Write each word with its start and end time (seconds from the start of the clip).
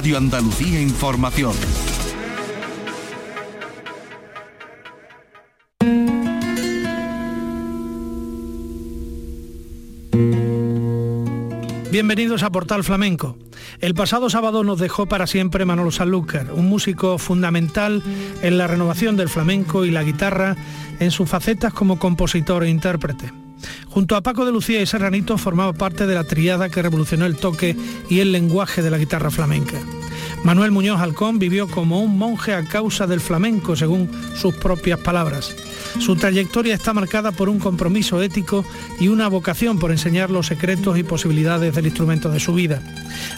Radio 0.00 0.16
Andalucía 0.16 0.80
Información. 0.80 1.52
Bienvenidos 11.90 12.42
a 12.42 12.50
Portal 12.50 12.82
Flamenco. 12.82 13.36
El 13.80 13.92
pasado 13.92 14.30
sábado 14.30 14.64
nos 14.64 14.78
dejó 14.78 15.04
para 15.04 15.26
siempre 15.26 15.66
Manolo 15.66 15.90
Sanlúcar, 15.90 16.50
un 16.50 16.70
músico 16.70 17.18
fundamental 17.18 18.02
en 18.40 18.56
la 18.56 18.66
renovación 18.66 19.18
del 19.18 19.28
flamenco 19.28 19.84
y 19.84 19.90
la 19.90 20.02
guitarra 20.02 20.56
en 20.98 21.10
sus 21.10 21.28
facetas 21.28 21.74
como 21.74 21.98
compositor 21.98 22.64
e 22.64 22.70
intérprete. 22.70 23.49
Junto 23.88 24.16
a 24.16 24.20
Paco 24.22 24.44
de 24.44 24.52
Lucía 24.52 24.80
y 24.80 24.86
Serranito 24.86 25.38
formaba 25.38 25.72
parte 25.72 26.06
de 26.06 26.14
la 26.14 26.24
triada 26.24 26.68
que 26.68 26.82
revolucionó 26.82 27.26
el 27.26 27.36
toque 27.36 27.76
y 28.08 28.20
el 28.20 28.32
lenguaje 28.32 28.82
de 28.82 28.90
la 28.90 28.98
guitarra 28.98 29.30
flamenca. 29.30 29.78
Manuel 30.42 30.70
Muñoz 30.70 31.00
Halcón 31.00 31.38
vivió 31.38 31.68
como 31.68 32.02
un 32.02 32.16
monje 32.16 32.54
a 32.54 32.64
causa 32.64 33.06
del 33.06 33.20
flamenco, 33.20 33.76
según 33.76 34.10
sus 34.34 34.54
propias 34.54 34.98
palabras. 34.98 35.54
Su 35.98 36.16
trayectoria 36.16 36.74
está 36.74 36.94
marcada 36.94 37.32
por 37.32 37.48
un 37.48 37.58
compromiso 37.58 38.22
ético 38.22 38.64
y 38.98 39.08
una 39.08 39.28
vocación 39.28 39.78
por 39.78 39.90
enseñar 39.90 40.30
los 40.30 40.46
secretos 40.46 40.98
y 40.98 41.02
posibilidades 41.02 41.74
del 41.74 41.86
instrumento 41.86 42.30
de 42.30 42.40
su 42.40 42.54
vida. 42.54 42.80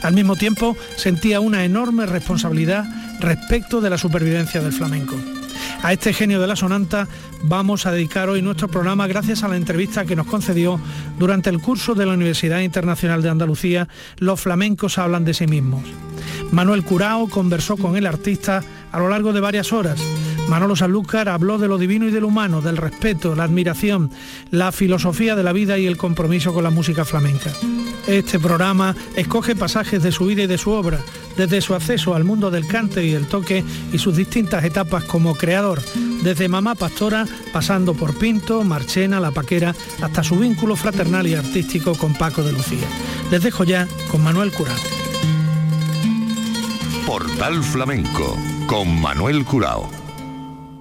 Al 0.03 0.15
mismo 0.15 0.37
tiempo, 0.37 0.77
sentía 0.97 1.41
una 1.41 1.65
enorme 1.65 2.07
responsabilidad 2.07 2.85
respecto 3.21 3.81
de 3.81 3.91
la 3.91 3.99
supervivencia 3.99 4.61
del 4.61 4.73
flamenco. 4.73 5.17
A 5.83 5.93
este 5.93 6.13
genio 6.13 6.41
de 6.41 6.47
la 6.47 6.57
sonanta 6.57 7.09
vamos 7.43 7.87
a 7.87 7.93
dedicar 7.93 8.29
hoy 8.29 8.41
nuestro 8.43 8.69
programa 8.69 9.07
gracias 9.07 9.43
a 9.43 9.49
la 9.49 9.57
entrevista 9.57 10.05
que 10.05 10.17
nos 10.17 10.27
concedió 10.27 10.81
durante 11.19 11.51
el 11.51 11.61
curso 11.61 11.95
de 11.95 12.07
la 12.07 12.15
Universidad 12.15 12.61
Internacional 12.61 13.23
de 13.23 13.31
Andalucía, 13.31 13.89
Los 14.19 14.41
flamencos 14.41 14.99
hablan 14.99 15.25
de 15.25 15.35
sí 15.35 15.47
mismos. 15.47 15.83
Manuel 16.53 16.85
Curao 16.85 17.29
conversó 17.29 17.77
con 17.77 17.97
el 17.97 18.07
artista 18.07 18.63
a 18.93 18.99
lo 18.99 19.09
largo 19.09 19.33
de 19.33 19.41
varias 19.41 19.73
horas. 19.73 20.01
Manolo 20.49 20.77
Sanlúcar 20.77 21.29
habló 21.29 21.59
de 21.59 21.69
lo 21.69 21.79
divino 21.79 22.07
y 22.07 22.11
de 22.11 22.21
lo 22.21 22.29
humano, 22.29 22.61
del 22.61 22.77
respeto, 22.77 23.35
la 23.35 23.45
admiración, 23.45 24.11
la 24.51 24.73
filosofía 24.73 25.35
de 25.35 25.43
la 25.43 25.53
vida 25.53 25.79
y 25.79 25.87
el 25.87 25.97
compromiso 25.97 26.53
con 26.53 26.65
la 26.65 26.71
música 26.71 27.05
flamenca. 27.05 27.51
Este 28.07 28.39
programa 28.39 28.95
escoge 29.17 29.55
pasajes 29.55 30.03
de 30.03 30.13
su 30.13 30.27
vida 30.27 30.43
y 30.43 30.47
de 30.47 30.59
su 30.59 30.71
obra, 30.73 31.01
desde 31.37 31.61
su 31.61 31.75
acceso 31.75 32.15
al 32.15 32.25
mundo 32.25 32.51
del 32.51 32.67
cante 32.67 33.05
y 33.05 33.13
el 33.13 33.27
toque 33.27 33.65
y 33.93 33.99
sus 33.99 34.17
distintas 34.17 34.65
etapas 34.65 35.05
como 35.05 35.35
creador, 35.35 35.81
desde 36.23 36.49
Mamá 36.49 36.75
Pastora, 36.75 37.27
pasando 37.53 37.95
por 37.95 38.19
Pinto, 38.19 38.65
Marchena, 38.65 39.21
La 39.21 39.31
Paquera, 39.31 39.75
hasta 40.01 40.23
su 40.25 40.37
vínculo 40.39 40.77
fraternal 40.77 41.27
y 41.27 41.35
artístico 41.35 41.95
con 41.95 42.15
Paco 42.15 42.43
de 42.43 42.53
Lucía. 42.53 42.87
Les 43.31 43.43
dejo 43.43 43.65
ya 43.65 43.87
con 44.11 44.23
Manuel 44.23 44.53
Curao. 44.53 44.77
Portal 47.07 47.63
Flamenco 47.63 48.37
con 48.67 49.01
Manuel 49.01 49.45
Curao. 49.45 50.02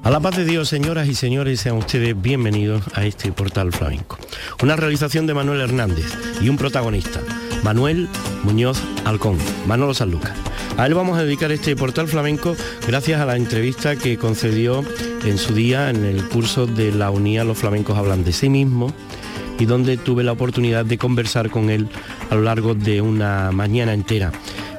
A 0.03 0.09
la 0.09 0.19
paz 0.19 0.35
de 0.35 0.45
Dios, 0.45 0.67
señoras 0.67 1.07
y 1.07 1.13
señores, 1.13 1.59
sean 1.59 1.77
ustedes 1.77 2.19
bienvenidos 2.19 2.81
a 2.95 3.05
este 3.05 3.31
portal 3.31 3.71
flamenco. 3.71 4.17
Una 4.63 4.75
realización 4.75 5.27
de 5.27 5.35
Manuel 5.35 5.61
Hernández 5.61 6.07
y 6.41 6.49
un 6.49 6.57
protagonista, 6.57 7.21
Manuel 7.63 8.09
Muñoz 8.43 8.81
Alcón, 9.05 9.37
Manolo 9.67 9.93
Sanlúcar. 9.93 10.33
A 10.77 10.87
él 10.87 10.95
vamos 10.95 11.19
a 11.19 11.23
dedicar 11.23 11.51
este 11.51 11.75
portal 11.75 12.07
flamenco 12.07 12.55
gracias 12.87 13.21
a 13.21 13.27
la 13.27 13.35
entrevista 13.35 13.95
que 13.95 14.17
concedió 14.17 14.83
en 15.23 15.37
su 15.37 15.53
día 15.53 15.91
en 15.91 16.03
el 16.03 16.27
curso 16.29 16.65
de 16.65 16.91
la 16.91 17.11
Unía 17.11 17.43
Los 17.43 17.59
Flamencos 17.59 17.95
Hablan 17.95 18.23
de 18.23 18.33
sí 18.33 18.49
mismos 18.49 18.93
y 19.59 19.65
donde 19.65 19.97
tuve 19.97 20.23
la 20.23 20.31
oportunidad 20.31 20.83
de 20.83 20.97
conversar 20.97 21.51
con 21.51 21.69
él 21.69 21.87
a 22.31 22.35
lo 22.35 22.41
largo 22.41 22.73
de 22.73 23.01
una 23.01 23.51
mañana 23.51 23.93
entera. 23.93 24.31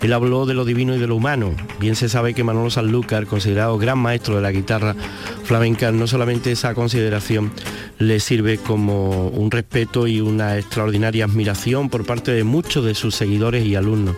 Él 0.02 0.12
habló 0.12 0.46
de 0.46 0.54
lo 0.54 0.64
divino 0.64 0.96
y 0.96 0.98
de 0.98 1.06
lo 1.06 1.14
humano. 1.14 1.54
Bien 1.78 1.94
se 1.94 2.08
sabe 2.08 2.34
que 2.34 2.42
Manolo 2.42 2.70
Sanlúcar, 2.70 3.26
considerado 3.26 3.78
gran 3.78 3.98
maestro 3.98 4.36
de 4.36 4.42
la 4.42 4.50
guitarra 4.50 4.96
flamenca, 5.44 5.92
no 5.92 6.06
solamente 6.06 6.50
esa 6.50 6.74
consideración 6.74 7.52
le 7.98 8.18
sirve 8.18 8.58
como 8.58 9.28
un 9.28 9.50
respeto 9.50 10.08
y 10.08 10.20
una 10.20 10.58
extraordinaria 10.58 11.24
admiración 11.24 11.88
por 11.88 12.04
parte 12.04 12.32
de 12.32 12.42
muchos 12.42 12.84
de 12.84 12.94
sus 12.94 13.14
seguidores 13.14 13.64
y 13.64 13.76
alumnos, 13.76 14.16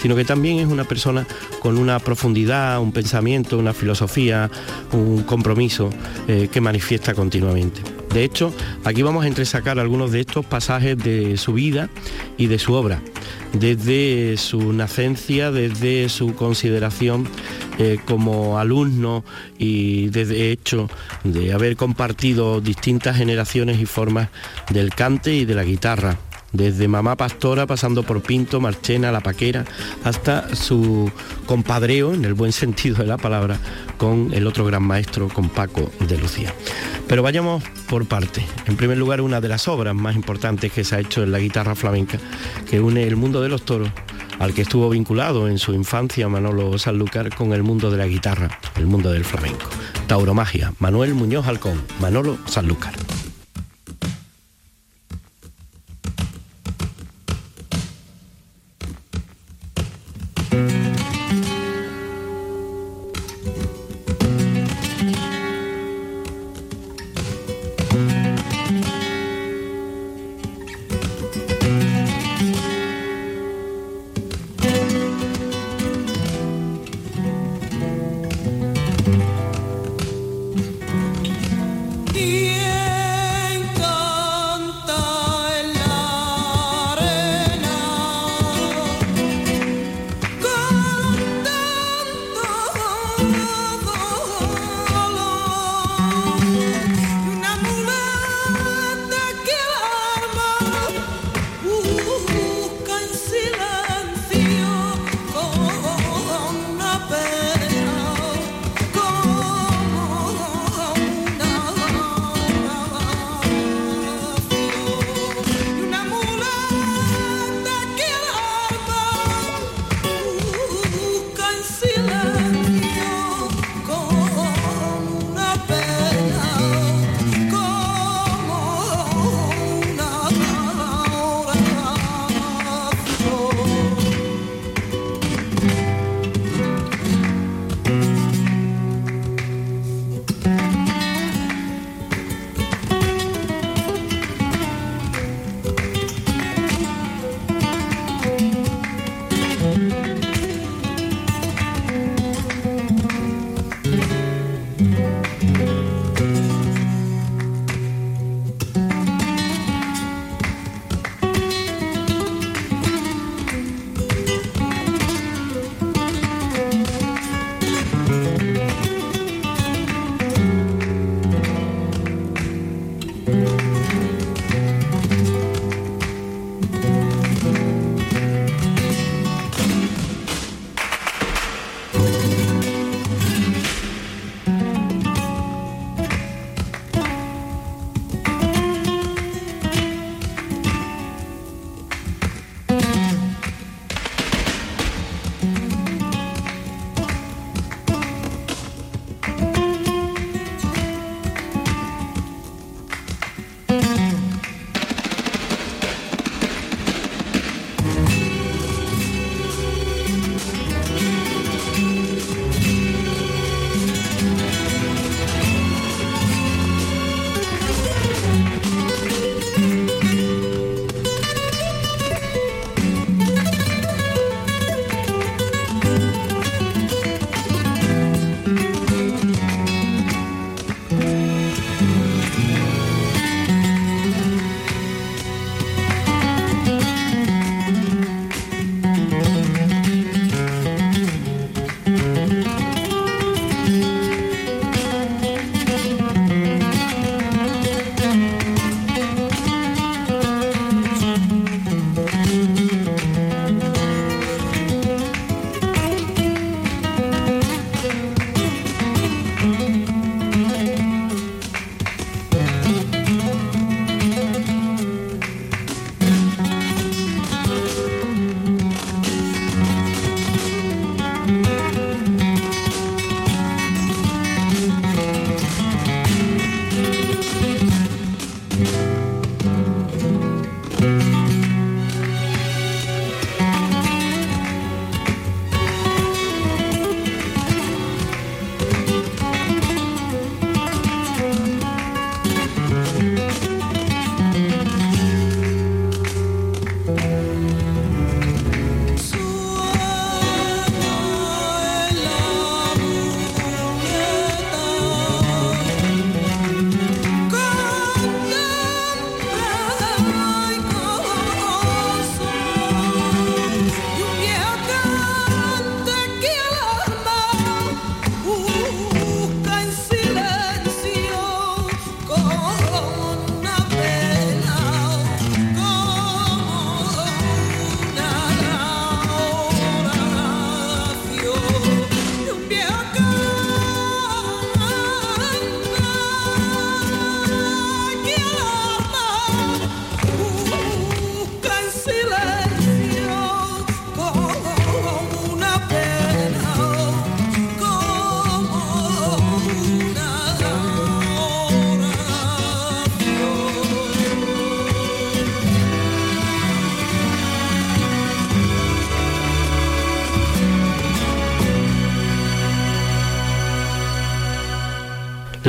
sino 0.00 0.16
que 0.16 0.24
también 0.24 0.58
es 0.58 0.66
una 0.66 0.84
persona 0.84 1.26
con 1.60 1.76
una 1.76 1.98
profundidad, 1.98 2.80
un 2.80 2.92
pensamiento, 2.92 3.58
una 3.58 3.74
filosofía, 3.74 4.50
un 4.92 5.22
compromiso 5.24 5.90
eh, 6.28 6.48
que 6.50 6.60
manifiesta 6.62 7.12
continuamente. 7.12 8.05
De 8.16 8.24
hecho, 8.24 8.50
aquí 8.84 9.02
vamos 9.02 9.26
a 9.26 9.28
entresacar 9.28 9.78
algunos 9.78 10.10
de 10.10 10.20
estos 10.20 10.46
pasajes 10.46 10.96
de 10.96 11.36
su 11.36 11.52
vida 11.52 11.90
y 12.38 12.46
de 12.46 12.58
su 12.58 12.72
obra, 12.72 13.02
desde 13.52 14.38
su 14.38 14.72
nacencia, 14.72 15.50
desde 15.50 16.08
su 16.08 16.34
consideración 16.34 17.28
eh, 17.78 17.98
como 18.06 18.58
alumno 18.58 19.22
y 19.58 20.08
desde 20.08 20.50
hecho 20.50 20.88
de 21.24 21.52
haber 21.52 21.76
compartido 21.76 22.62
distintas 22.62 23.18
generaciones 23.18 23.78
y 23.78 23.84
formas 23.84 24.30
del 24.70 24.94
cante 24.94 25.34
y 25.34 25.44
de 25.44 25.54
la 25.54 25.64
guitarra 25.64 26.16
desde 26.56 26.88
Mamá 26.88 27.16
Pastora, 27.16 27.66
pasando 27.66 28.02
por 28.02 28.22
Pinto, 28.22 28.60
Marchena, 28.60 29.12
La 29.12 29.20
Paquera, 29.20 29.64
hasta 30.04 30.54
su 30.54 31.10
compadreo, 31.46 32.14
en 32.14 32.24
el 32.24 32.34
buen 32.34 32.52
sentido 32.52 32.96
de 32.96 33.06
la 33.06 33.18
palabra, 33.18 33.58
con 33.98 34.32
el 34.32 34.46
otro 34.46 34.64
gran 34.64 34.82
maestro, 34.82 35.28
con 35.28 35.48
Paco 35.48 35.90
de 36.00 36.18
Lucía. 36.18 36.52
Pero 37.06 37.22
vayamos 37.22 37.62
por 37.88 38.06
parte. 38.06 38.44
En 38.66 38.76
primer 38.76 38.98
lugar, 38.98 39.20
una 39.20 39.40
de 39.40 39.48
las 39.48 39.68
obras 39.68 39.94
más 39.94 40.16
importantes 40.16 40.72
que 40.72 40.84
se 40.84 40.96
ha 40.96 41.00
hecho 41.00 41.22
en 41.22 41.32
la 41.32 41.38
guitarra 41.38 41.74
flamenca, 41.74 42.18
que 42.68 42.80
une 42.80 43.04
el 43.04 43.16
mundo 43.16 43.40
de 43.40 43.48
los 43.48 43.64
toros 43.64 43.90
al 44.38 44.54
que 44.54 44.62
estuvo 44.62 44.90
vinculado 44.90 45.48
en 45.48 45.58
su 45.58 45.72
infancia 45.72 46.28
Manolo 46.28 46.78
Sanlúcar 46.78 47.34
con 47.34 47.52
el 47.52 47.62
mundo 47.62 47.90
de 47.90 47.98
la 47.98 48.06
guitarra, 48.06 48.58
el 48.76 48.86
mundo 48.86 49.10
del 49.10 49.24
flamenco. 49.24 49.66
Tauromagia, 50.06 50.72
Manuel 50.78 51.14
Muñoz 51.14 51.46
Halcón, 51.46 51.82
Manolo 52.00 52.38
Sanlúcar. 52.46 52.94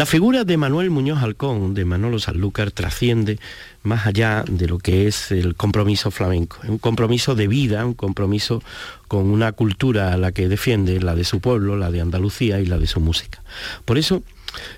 Figura 0.08 0.46
de 0.46 0.56
Manuel 0.56 0.90
Muñoz 0.90 1.22
Halcón, 1.22 1.74
de 1.74 1.84
Manolo 1.84 2.18
Sanlúcar, 2.18 2.72
trasciende 2.72 3.40
más 3.84 4.08
allá 4.08 4.46
de 4.48 4.66
lo 4.66 4.80
que 4.80 5.06
es 5.06 5.32
el 5.32 5.54
compromiso 5.54 6.12
flamenco. 6.12 6.60
Un 6.66 6.78
compromiso 6.78 7.36
de 7.36 7.50
vida, 7.50 7.86
un 7.86 7.94
compromiso 7.94 8.64
con 9.10 9.30
una 9.30 9.52
cultura 9.52 10.14
a 10.14 10.18
la 10.18 10.32
que 10.32 10.48
defiende, 10.48 11.02
la 11.02 11.14
de 11.14 11.26
su 11.26 11.42
pueblo, 11.42 11.76
la 11.76 11.92
de 11.92 12.00
Andalucía 12.00 12.62
y 12.62 12.66
la 12.66 12.78
de 12.78 12.88
su 12.88 13.02
música. 13.02 13.44
Por 13.84 13.98
eso, 13.98 14.24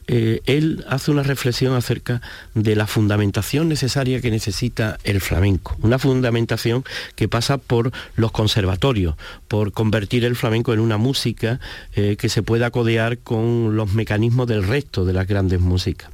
eh, 0.07 0.41
él 0.45 0.85
hace 0.87 1.11
una 1.11 1.23
reflexión 1.23 1.73
acerca 1.75 2.21
de 2.53 2.75
la 2.75 2.87
fundamentación 2.87 3.69
necesaria 3.69 4.21
que 4.21 4.31
necesita 4.31 4.97
el 5.03 5.21
flamenco, 5.21 5.77
una 5.81 5.99
fundamentación 5.99 6.83
que 7.15 7.27
pasa 7.27 7.57
por 7.57 7.91
los 8.15 8.31
conservatorios, 8.31 9.15
por 9.47 9.71
convertir 9.71 10.25
el 10.25 10.35
flamenco 10.35 10.73
en 10.73 10.79
una 10.79 10.97
música 10.97 11.59
eh, 11.95 12.15
que 12.17 12.29
se 12.29 12.43
pueda 12.43 12.71
codear 12.71 13.19
con 13.19 13.75
los 13.75 13.93
mecanismos 13.93 14.47
del 14.47 14.63
resto 14.63 15.05
de 15.05 15.13
las 15.13 15.27
grandes 15.27 15.59
músicas. 15.59 16.09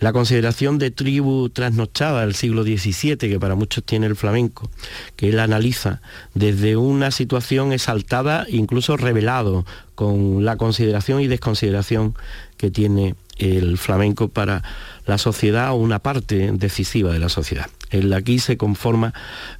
La 0.00 0.14
consideración 0.14 0.78
de 0.78 0.90
tribu 0.90 1.50
trasnochada 1.50 2.22
del 2.22 2.34
siglo 2.34 2.62
XVII, 2.62 3.18
que 3.18 3.38
para 3.38 3.54
muchos 3.54 3.84
tiene 3.84 4.06
el 4.06 4.16
flamenco, 4.16 4.70
que 5.14 5.28
él 5.28 5.38
analiza 5.38 6.00
desde 6.32 6.76
una 6.76 7.10
situación 7.10 7.74
exaltada, 7.74 8.46
incluso 8.48 8.96
revelado, 8.96 9.66
con 9.94 10.46
la 10.46 10.56
consideración 10.56 11.20
y 11.20 11.26
desconsideración 11.26 12.14
que 12.60 12.70
tiene 12.70 13.14
el 13.38 13.78
flamenco 13.78 14.28
para 14.28 14.62
la 15.06 15.16
sociedad 15.16 15.70
o 15.72 15.76
una 15.76 15.98
parte 15.98 16.52
decisiva 16.52 17.10
de 17.10 17.18
la 17.18 17.30
sociedad. 17.30 17.70
Él 17.88 18.12
aquí 18.12 18.38
se 18.38 18.58
conforma 18.58 19.14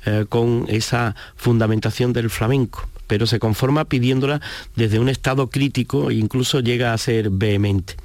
eh, 0.04 0.26
con 0.28 0.66
esa 0.68 1.16
fundamentación 1.34 2.12
del 2.12 2.28
flamenco, 2.28 2.86
pero 3.06 3.26
se 3.26 3.38
conforma 3.38 3.86
pidiéndola 3.86 4.42
desde 4.76 4.98
un 4.98 5.08
estado 5.08 5.48
crítico 5.48 6.10
e 6.10 6.14
incluso 6.14 6.60
llega 6.60 6.92
a 6.92 6.98
ser 6.98 7.30
vehemente. 7.30 7.96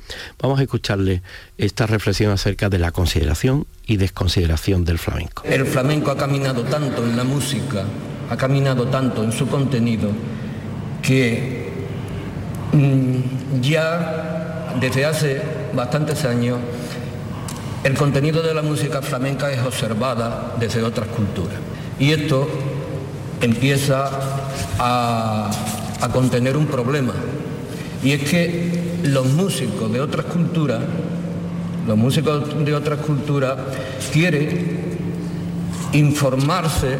Vamos 0.41 0.59
a 0.59 0.63
escucharle 0.63 1.21
esta 1.57 1.85
reflexión 1.87 2.31
acerca 2.31 2.69
de 2.69 2.79
la 2.79 2.91
consideración 2.91 3.67
y 3.85 3.97
desconsideración 3.97 4.85
del 4.85 4.97
flamenco. 4.97 5.43
El 5.43 5.65
flamenco 5.65 6.09
ha 6.09 6.15
caminado 6.15 6.63
tanto 6.63 7.03
en 7.03 7.17
la 7.17 7.25
música, 7.25 7.83
ha 8.29 8.37
caminado 8.37 8.87
tanto 8.87 9.25
en 9.25 9.33
su 9.33 9.45
contenido, 9.47 10.09
que 11.01 11.74
ya 13.61 14.73
desde 14.79 15.05
hace 15.05 15.41
bastantes 15.73 16.25
años 16.25 16.59
el 17.85 17.93
contenido 17.93 18.41
de 18.41 18.53
la 18.53 18.63
música 18.63 19.01
flamenca 19.03 19.51
es 19.51 19.59
observada 19.61 20.55
desde 20.59 20.81
otras 20.81 21.07
culturas. 21.09 21.57
Y 21.99 22.11
esto 22.11 22.47
empieza 23.41 24.09
a, 24.79 25.51
contener 26.11 26.57
un 26.57 26.65
problema. 26.65 27.13
Y 28.03 28.11
es 28.11 28.23
que 28.29 28.99
los 29.03 29.27
músicos 29.27 29.91
de 29.91 30.01
otras 30.01 30.25
culturas, 30.25 30.81
los 31.87 31.95
músicos 31.95 32.65
de 32.65 32.73
otras 32.73 32.99
culturas 32.99 33.55
quieren 34.11 34.97
informarse 35.93 36.97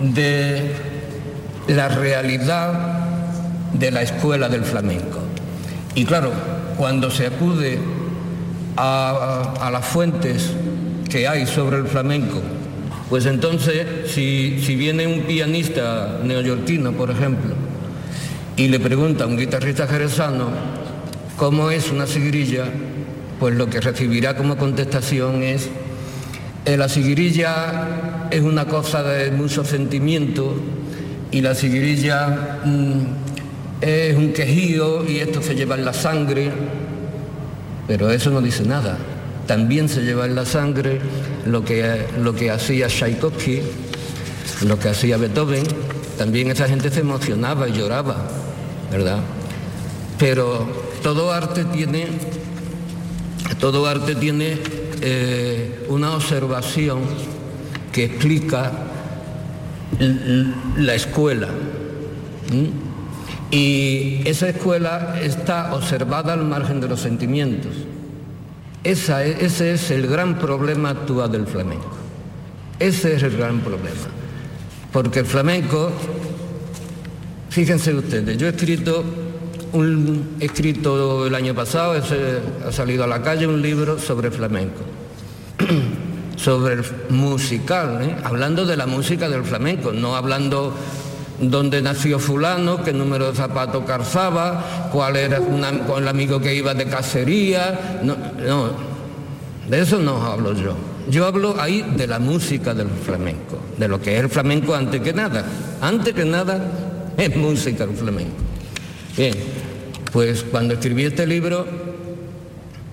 de 0.00 0.72
la 1.68 1.88
realidad 1.88 3.11
de 3.72 3.90
la 3.90 4.02
escuela 4.02 4.48
del 4.48 4.64
flamenco. 4.64 5.20
Y 5.94 6.04
claro, 6.04 6.32
cuando 6.76 7.10
se 7.10 7.26
acude 7.26 7.78
a 8.76 9.68
las 9.70 9.84
fuentes 9.84 10.50
que 11.08 11.28
hay 11.28 11.46
sobre 11.46 11.76
el 11.76 11.86
flamenco 11.86 12.40
pues 13.12 13.26
entonces, 13.26 14.10
si, 14.10 14.56
viene 14.74 15.06
un 15.06 15.24
pianista 15.24 16.18
neoyorquino, 16.24 16.92
por 16.92 17.10
ejemplo, 17.10 17.54
y 18.56 18.68
le 18.68 18.80
pregunta 18.80 19.24
a 19.24 19.26
un 19.26 19.36
guitarrista 19.36 19.86
jerezano 19.86 20.48
cómo 21.36 21.70
es 21.70 21.90
una 21.90 22.06
sigrilla, 22.06 22.64
pues 23.38 23.54
lo 23.54 23.68
que 23.68 23.82
recibirá 23.82 24.34
como 24.34 24.56
contestación 24.56 25.42
es, 25.42 25.68
eh, 26.64 26.78
la 26.78 26.88
sigrilla 26.88 28.28
es 28.30 28.40
una 28.40 28.64
cosa 28.64 29.02
de 29.02 29.30
mucho 29.30 29.62
sentimiento 29.62 30.56
y 31.30 31.42
la 31.42 31.54
sigrilla 31.54 32.60
mm, 32.64 33.31
es 33.82 34.16
un 34.16 34.32
quejío 34.32 35.08
y 35.08 35.18
esto 35.18 35.42
se 35.42 35.54
lleva 35.54 35.74
en 35.74 35.84
la 35.84 35.92
sangre, 35.92 36.50
pero 37.86 38.10
eso 38.10 38.30
no 38.30 38.40
dice 38.40 38.64
nada 38.64 38.98
también 39.46 39.88
se 39.88 40.02
lleva 40.02 40.26
en 40.26 40.34
la 40.34 40.44
sangre 40.44 41.00
lo 41.46 41.64
que, 41.64 42.06
lo 42.18 42.34
que 42.34 42.50
hacía 42.50 42.86
Tchaikovsky, 42.86 43.60
lo 44.66 44.78
que 44.78 44.88
hacía 44.88 45.16
Beethoven, 45.16 45.64
también 46.16 46.50
esa 46.50 46.68
gente 46.68 46.90
se 46.90 47.00
emocionaba 47.00 47.68
y 47.68 47.72
lloraba, 47.72 48.28
¿verdad? 48.90 49.18
Pero 50.18 50.66
todo 51.02 51.32
arte 51.32 51.64
tiene, 51.64 52.06
todo 53.58 53.86
arte 53.86 54.14
tiene 54.14 54.58
eh, 55.00 55.84
una 55.88 56.12
observación 56.12 57.00
que 57.92 58.04
explica 58.04 58.72
la 60.78 60.94
escuela. 60.94 61.48
Y 63.52 64.22
esa 64.24 64.48
escuela 64.48 65.20
está 65.22 65.74
observada 65.74 66.32
al 66.32 66.44
margen 66.44 66.80
de 66.80 66.88
los 66.88 67.00
sentimientos 67.00 67.76
ese 68.84 69.72
es 69.72 69.90
el 69.90 70.08
gran 70.08 70.38
problema 70.38 70.90
actual 70.90 71.30
del 71.30 71.46
flamenco. 71.46 71.90
Ese 72.78 73.14
es 73.14 73.22
el 73.22 73.36
gran 73.36 73.60
problema. 73.60 73.96
Porque 74.92 75.20
el 75.20 75.26
flamenco, 75.26 75.92
fíjense 77.48 77.94
ustedes, 77.94 78.36
yo 78.36 78.46
he 78.46 78.50
escrito, 78.50 79.04
un, 79.72 80.36
escrito 80.40 81.26
el 81.26 81.34
año 81.34 81.54
pasado, 81.54 81.94
ha 82.66 82.72
salido 82.72 83.04
a 83.04 83.06
la 83.06 83.22
calle 83.22 83.46
un 83.46 83.62
libro 83.62 83.98
sobre 83.98 84.30
flamenco, 84.30 84.82
sobre 86.36 86.74
el 86.74 86.84
musical, 87.08 88.02
¿eh? 88.02 88.16
hablando 88.24 88.66
de 88.66 88.76
la 88.76 88.86
música 88.86 89.28
del 89.28 89.44
flamenco, 89.44 89.92
no 89.92 90.16
hablando 90.16 90.74
dónde 91.40 91.82
nació 91.82 92.18
fulano, 92.18 92.82
qué 92.82 92.92
número 92.92 93.30
de 93.30 93.36
zapato 93.36 93.84
calzaba, 93.84 94.90
cuál 94.92 95.16
era 95.16 95.38
el 95.38 96.08
amigo 96.08 96.40
que 96.40 96.54
iba 96.54 96.74
de 96.74 96.86
cacería. 96.86 98.00
No, 98.02 98.16
no, 98.46 98.70
de 99.68 99.80
eso 99.80 99.98
no 99.98 100.22
hablo 100.22 100.54
yo. 100.54 100.74
Yo 101.08 101.26
hablo 101.26 101.60
ahí 101.60 101.82
de 101.96 102.06
la 102.06 102.18
música 102.18 102.74
del 102.74 102.88
flamenco, 102.88 103.58
de 103.76 103.88
lo 103.88 104.00
que 104.00 104.16
es 104.16 104.22
el 104.22 104.28
flamenco 104.28 104.74
antes 104.74 105.00
que 105.00 105.12
nada. 105.12 105.44
Antes 105.80 106.14
que 106.14 106.24
nada 106.24 106.60
es 107.16 107.36
música 107.36 107.84
el 107.84 107.90
flamenco. 107.90 108.36
Bien, 109.16 109.34
pues 110.12 110.44
cuando 110.44 110.74
escribí 110.74 111.04
este 111.04 111.26
libro 111.26 111.66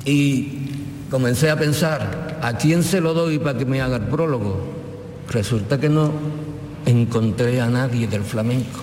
y 0.06 0.70
comencé 1.12 1.50
a 1.50 1.58
pensar, 1.58 2.40
¿a 2.42 2.54
quién 2.58 2.84
se 2.84 3.00
lo 3.00 3.14
doy 3.14 3.40
para 3.40 3.58
que 3.58 3.66
me 3.66 3.82
haga 3.82 3.98
el 3.98 4.04
prólogo? 4.04 4.60
Resulta 5.30 5.80
que 5.80 5.90
no 5.90 6.12
encontré 6.86 7.62
a 7.62 7.68
nadie 7.68 8.08
del 8.08 8.24
flamenco, 8.24 8.80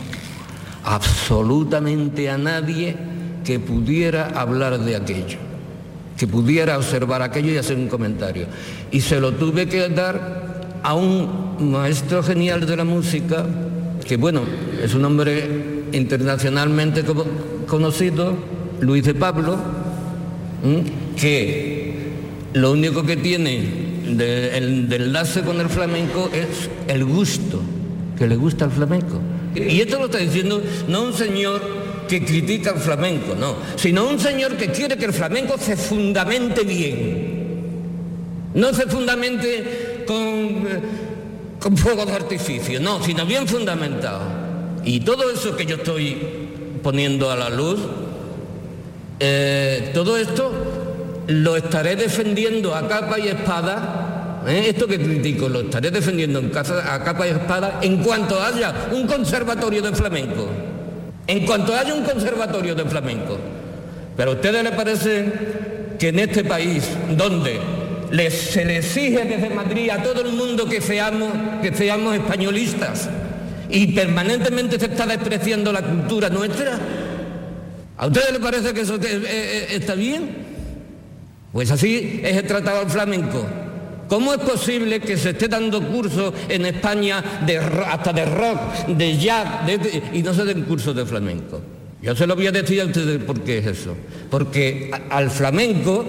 absolutamente 0.85 2.31
a 2.31 2.39
nadie 2.39 2.97
que 3.45 3.61
pudiera 3.61 4.27
hablar 4.35 4.79
de 4.81 4.97
aquello, 4.97 5.39
que 6.17 6.27
pudiera 6.27 6.77
observar 6.77 7.23
aquello 7.23 7.53
y 7.53 7.57
hacer 7.57 7.77
un 7.77 7.89
comentario. 7.89 8.47
Y 8.91 9.01
se 9.01 9.21
lo 9.21 9.33
tuve 9.33 9.69
que 9.69 9.89
dar 9.89 10.81
a 10.83 10.95
un 10.95 11.71
maestro 11.71 12.23
genial 12.23 12.67
de 12.67 12.77
la 12.77 12.85
música, 12.85 13.47
que 14.05 14.17
bueno, 14.17 14.43
es 14.83 14.95
un 14.95 15.05
hombre 15.05 15.87
internacionalmente 15.93 17.05
conocido, 17.67 18.35
Luis 18.81 19.05
de 19.05 19.15
Pablo, 19.15 19.57
que 21.17 22.13
lo 22.53 22.73
único 22.73 23.05
que 23.05 23.17
tiene 23.17 23.87
de, 24.09 24.57
el, 24.57 24.93
enlace 24.93 25.43
con 25.43 25.61
el 25.61 25.69
flamenco 25.69 26.31
es 26.33 26.71
el 26.89 27.05
gusto 27.05 27.61
que 28.17 28.27
le 28.27 28.37
gusta 28.37 28.65
el 28.65 28.71
flamenco. 28.71 29.21
Y 29.55 29.81
esto 29.81 29.99
lo 29.99 30.07
está 30.07 30.19
diciendo 30.19 30.63
no 30.89 31.03
un 31.03 31.13
señor 31.13 31.61
que 32.09 32.25
critica 32.25 32.71
el 32.71 32.81
flamenco, 32.81 33.35
no, 33.35 33.57
sino 33.77 34.09
un 34.09 34.19
señor 34.19 34.57
que 34.57 34.69
quiere 34.69 34.97
que 34.97 35.07
el 35.07 35.13
flamenco 35.13 35.57
se 35.59 35.77
fundamente 35.77 36.63
bien. 36.63 37.37
No 38.55 38.73
se 38.73 38.87
fundamente 38.87 40.05
con, 40.07 40.67
con 41.59 41.77
fuegos 41.77 42.07
de 42.07 42.13
artificio, 42.13 42.81
no, 42.81 43.03
sino 43.03 43.27
bien 43.27 43.47
fundamentado. 43.47 44.23
Y 44.85 45.01
todo 45.01 45.31
eso 45.31 45.57
que 45.57 45.67
yo 45.67 45.77
estoy 45.77 46.17
poniendo 46.83 47.31
a 47.31 47.37
la 47.37 47.51
luz, 47.51 47.81
eh, 49.19 49.91
todo 49.93 50.17
esto 50.17 50.53
lo 51.27 51.57
estaré 51.57 51.97
defendiendo 51.97 52.75
a 52.75 52.87
capa 52.87 53.19
y 53.19 53.29
espada 53.29 54.06
¿Eh? 54.47 54.69
Esto 54.69 54.87
que 54.87 54.99
critico 54.99 55.49
lo 55.49 55.63
estaré 55.63 55.91
defendiendo 55.91 56.39
en 56.39 56.51
casa, 56.51 56.95
a 56.95 57.03
capa 57.03 57.27
y 57.27 57.31
espada 57.31 57.81
en 57.83 57.97
cuanto 57.99 58.41
haya 58.41 58.89
un 58.93 59.07
conservatorio 59.07 59.83
de 59.83 59.93
flamenco. 59.93 60.49
En 61.27 61.45
cuanto 61.45 61.75
haya 61.75 61.93
un 61.93 62.05
conservatorio 62.05 62.75
de 62.77 62.85
flamenco. 62.85 63.37
Pero 64.17 64.31
a 64.31 64.35
ustedes 64.35 64.63
les 64.63 64.73
parece 64.73 65.33
que 65.99 66.09
en 66.09 66.21
este 66.21 66.45
país, 66.45 66.89
donde 67.17 67.59
se 68.31 68.65
le 68.65 68.79
exige 68.79 69.25
desde 69.25 69.51
Madrid 69.51 69.91
a 69.91 70.01
todo 70.01 70.23
el 70.23 70.33
mundo 70.33 70.69
que 70.69 70.81
seamos, 70.81 71.33
que 71.61 71.75
seamos 71.75 72.15
españolistas 72.15 73.11
y 73.69 73.89
permanentemente 73.89 74.79
se 74.79 74.87
está 74.87 75.07
despreciando 75.07 75.73
la 75.73 75.83
cultura 75.83 76.31
nuestra, 76.31 76.79
¿a 77.97 78.07
ustedes 78.07 78.31
les 78.31 78.41
parece 78.41 78.73
que 78.73 78.83
eso 78.83 78.95
está 78.95 79.97
bien? 79.97 80.47
Pues 81.53 81.73
así 81.73 82.21
es 82.23 82.37
el 82.37 82.47
tratado 82.47 82.81
al 82.83 82.91
flamenco. 82.91 83.45
¿Cómo 84.09 84.33
es 84.33 84.41
posible 84.41 85.01
que 85.01 85.17
se 85.17 85.31
esté 85.31 85.49
dando 85.49 85.83
cursos 85.83 86.33
en 86.49 86.67
España 86.67 87.23
hasta 87.87 88.13
de 88.13 88.25
rock, 88.25 88.87
de 88.89 89.19
jazz, 89.19 89.69
y 90.13 90.23
no 90.23 90.33
se 90.33 90.45
den 90.45 90.63
cursos 90.63 90.95
de 90.95 91.05
flamenco? 91.05 91.61
Yo 92.01 92.15
se 92.15 92.27
lo 92.27 92.37
voy 92.37 92.47
a 92.47 92.53
decir 92.53 92.81
a 92.81 92.85
ustedes 92.85 93.23
por 93.25 93.41
qué 93.41 93.59
es 93.59 93.67
eso. 93.67 93.97
Porque 94.31 94.91
al 95.11 95.31
flamenco, 95.31 96.05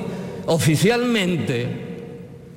oficialmente, 0.46 1.68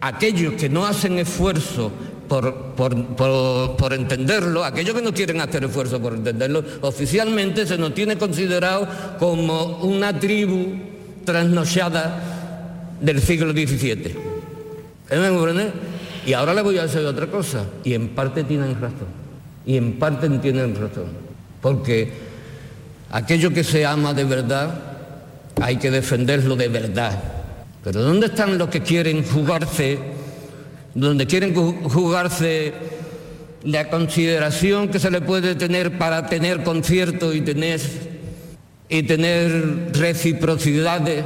aquellos 0.00 0.54
que 0.54 0.68
no 0.68 0.84
hacen 0.84 1.18
esfuerzo 1.18 1.90
por, 2.28 2.74
por, 2.76 3.92
entenderlo, 3.92 4.62
aquellos 4.62 4.94
que 4.94 5.02
no 5.02 5.12
quieren 5.14 5.40
hacer 5.40 5.64
esfuerzo 5.64 6.00
por 6.00 6.14
entenderlo, 6.14 6.62
oficialmente 6.82 7.66
se 7.66 7.78
nos 7.78 7.94
tiene 7.94 8.16
considerado 8.16 8.86
como 9.18 9.78
una 9.78 10.18
tribu 10.18 10.74
trasnochada 11.24 12.98
del 13.00 13.20
siglo 13.20 13.52
XVII. 13.52 14.29
¿Eh, 15.10 15.72
y 16.26 16.32
ahora 16.32 16.54
le 16.54 16.62
voy 16.62 16.78
a 16.78 16.82
decir 16.82 17.00
otra 17.00 17.26
cosa, 17.26 17.64
y 17.82 17.94
en 17.94 18.10
parte 18.10 18.44
tienen 18.44 18.74
razón, 18.74 19.08
y 19.66 19.76
en 19.76 19.98
parte 19.98 20.28
tienen 20.38 20.74
razón, 20.74 21.06
porque 21.60 22.12
aquello 23.10 23.50
que 23.52 23.64
se 23.64 23.84
ama 23.84 24.14
de 24.14 24.24
verdad 24.24 24.90
hay 25.60 25.76
que 25.76 25.90
defenderlo 25.90 26.56
de 26.56 26.68
verdad. 26.68 27.18
Pero 27.82 28.02
¿dónde 28.02 28.26
están 28.26 28.58
los 28.58 28.68
que 28.68 28.82
quieren 28.82 29.24
jugarse, 29.24 29.98
donde 30.94 31.26
quieren 31.26 31.54
jugarse 31.54 32.72
la 33.64 33.88
consideración 33.88 34.88
que 34.88 34.98
se 34.98 35.10
le 35.10 35.20
puede 35.20 35.54
tener 35.54 35.98
para 35.98 36.26
tener 36.26 36.62
conciertos 36.62 37.34
y 37.34 37.40
tener, 37.40 37.80
y 38.88 39.02
tener 39.02 39.90
reciprocidades 39.94 41.24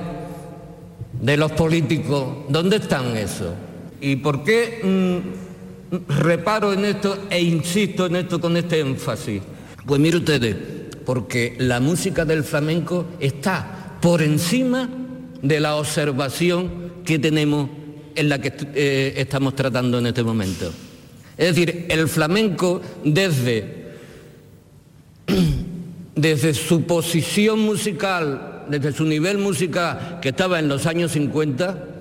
de 1.20 1.36
los 1.36 1.52
políticos? 1.52 2.28
¿Dónde 2.48 2.76
están 2.76 3.16
eso? 3.16 3.54
¿Y 4.00 4.16
por 4.16 4.44
qué 4.44 4.80
mm, 4.82 6.12
reparo 6.20 6.72
en 6.72 6.84
esto 6.84 7.26
e 7.30 7.40
insisto 7.40 8.06
en 8.06 8.16
esto 8.16 8.40
con 8.40 8.56
este 8.56 8.80
énfasis? 8.80 9.42
Pues 9.86 10.00
mire 10.00 10.18
ustedes, 10.18 10.56
porque 11.04 11.54
la 11.58 11.80
música 11.80 12.24
del 12.24 12.44
flamenco 12.44 13.06
está 13.20 13.98
por 14.00 14.22
encima 14.22 14.88
de 15.42 15.60
la 15.60 15.76
observación 15.76 16.92
que 17.04 17.18
tenemos 17.18 17.68
en 18.14 18.28
la 18.28 18.40
que 18.40 18.52
eh, 18.74 19.14
estamos 19.16 19.54
tratando 19.54 19.98
en 19.98 20.06
este 20.06 20.22
momento. 20.22 20.72
Es 21.36 21.54
decir, 21.54 21.86
el 21.88 22.08
flamenco 22.08 22.80
desde, 23.04 23.92
desde 26.14 26.54
su 26.54 26.84
posición 26.84 27.60
musical, 27.60 28.64
desde 28.68 28.92
su 28.92 29.04
nivel 29.04 29.38
musical 29.38 30.18
que 30.22 30.30
estaba 30.30 30.58
en 30.58 30.68
los 30.68 30.86
años 30.86 31.12
50, 31.12 31.93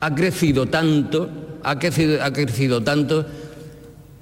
ha 0.00 0.14
crecido 0.14 0.66
tanto, 0.66 1.30
ha 1.62 1.78
crecido, 1.78 2.22
ha 2.22 2.32
crecido 2.32 2.82
tanto 2.82 3.26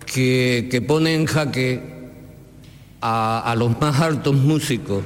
que, 0.04 0.84
pone 0.86 1.14
en 1.14 1.26
jaque 1.26 1.80
a, 3.00 3.54
los 3.56 3.80
más 3.80 4.00
altos 4.00 4.34
músicos 4.34 5.02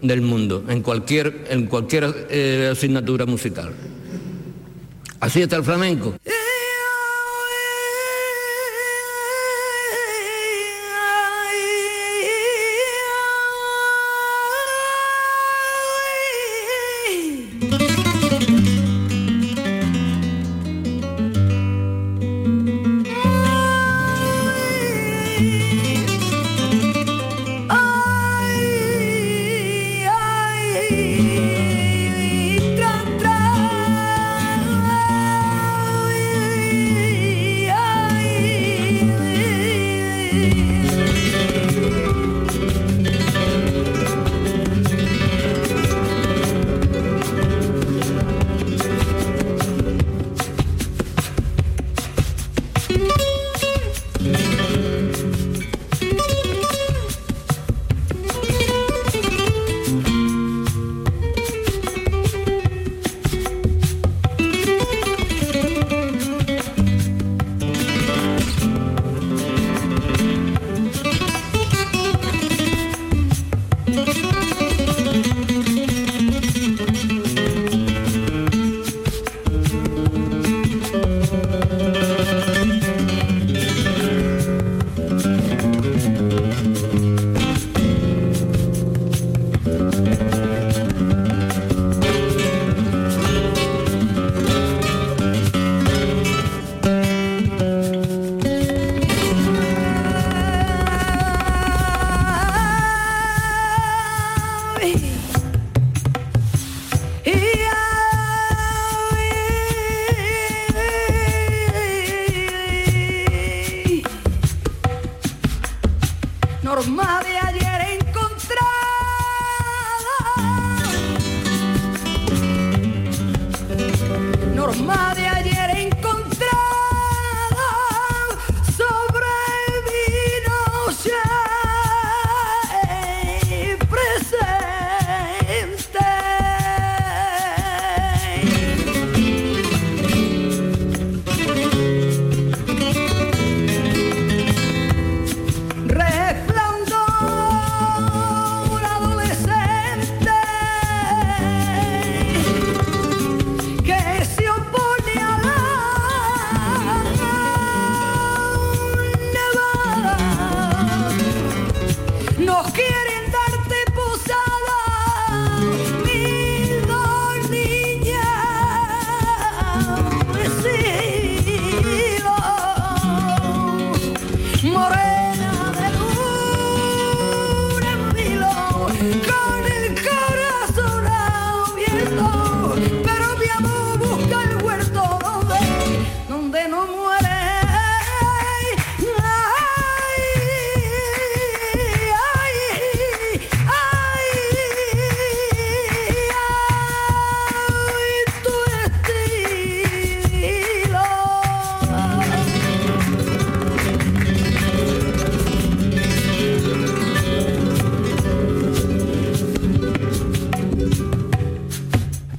del 0.00 0.22
mundo, 0.22 0.64
en 0.68 0.82
cualquier, 0.82 1.46
en 1.50 1.66
cualquier 1.66 2.26
eh, 2.30 2.70
asignatura 2.72 3.26
musical. 3.26 3.72
Así 5.20 5.42
está 5.42 5.56
el 5.56 5.64
flamenco. 5.64 6.14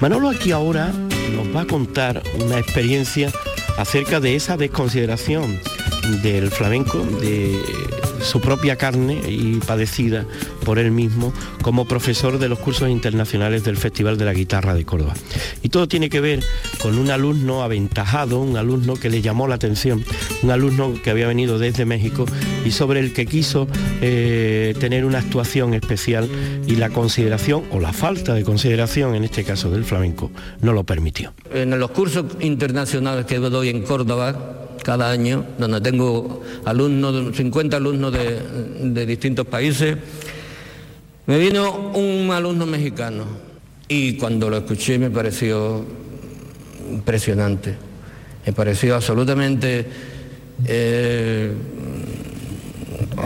Manolo 0.03 0.27
aquí 0.27 0.51
ahora 0.51 0.91
nos 1.33 1.55
va 1.55 1.61
a 1.61 1.65
contar 1.65 2.21
una 2.37 2.59
experiencia 2.59 3.31
acerca 3.77 4.19
de 4.19 4.35
esa 4.35 4.57
desconsideración 4.57 5.57
del 6.21 6.51
flamenco, 6.51 6.97
de 7.21 7.57
su 8.19 8.41
propia 8.41 8.75
carne 8.75 9.21
y 9.25 9.61
padecida 9.65 10.25
por 10.65 10.77
él 10.77 10.91
mismo 10.91 11.31
como 11.61 11.85
profesor 11.85 12.37
de 12.37 12.49
los 12.49 12.59
cursos 12.59 12.89
internacionales 12.89 13.63
del 13.63 13.77
Festival 13.77 14.17
de 14.17 14.25
la 14.25 14.33
Guitarra 14.33 14.73
de 14.73 14.83
Córdoba. 14.83 15.13
Y 15.61 15.69
todo 15.69 15.87
tiene 15.87 16.09
que 16.09 16.19
ver 16.19 16.43
con 16.81 16.97
un 16.97 17.09
alumno 17.09 17.63
aventajado, 17.63 18.41
un 18.41 18.57
alumno 18.57 18.95
que 18.95 19.09
le 19.09 19.21
llamó 19.21 19.47
la 19.47 19.55
atención, 19.55 20.03
un 20.41 20.51
alumno 20.51 20.95
que 21.01 21.11
había 21.11 21.27
venido 21.27 21.59
desde 21.59 21.85
México 21.85 22.25
y 22.65 22.71
sobre 22.71 22.99
el 22.99 23.13
que 23.13 23.25
quiso 23.25 23.67
eh, 24.01 24.73
tener 24.79 25.05
una 25.05 25.19
actuación 25.19 25.73
especial 25.73 26.29
y 26.67 26.75
la 26.75 26.89
consideración 26.89 27.63
o 27.71 27.79
la 27.79 27.93
falta 27.93 28.33
de 28.33 28.43
consideración 28.43 29.15
en 29.15 29.23
este 29.23 29.43
caso 29.43 29.69
del 29.69 29.83
flamenco 29.83 30.31
no 30.61 30.73
lo 30.73 30.83
permitió. 30.83 31.33
En 31.53 31.77
los 31.79 31.91
cursos 31.91 32.25
internacionales 32.39 33.25
que 33.25 33.37
doy 33.37 33.69
en 33.69 33.83
Córdoba, 33.83 34.63
cada 34.83 35.09
año, 35.09 35.45
donde 35.57 35.81
tengo 35.81 36.43
alumnos, 36.65 37.35
50 37.35 37.77
alumnos 37.77 38.13
de, 38.13 39.05
distintos 39.05 39.47
países. 39.47 39.97
Me 41.25 41.39
vino 41.39 41.91
un 41.95 42.29
alumno 42.31 42.65
mexicano 42.65 43.23
y 43.87 44.17
cuando 44.17 44.49
lo 44.49 44.57
escuché 44.57 44.99
me 44.99 45.09
pareció 45.09 45.85
impresionante, 46.91 47.75
me 48.45 48.51
pareció 48.51 48.95
absolutamente, 48.95 49.85
eh, 50.65 51.53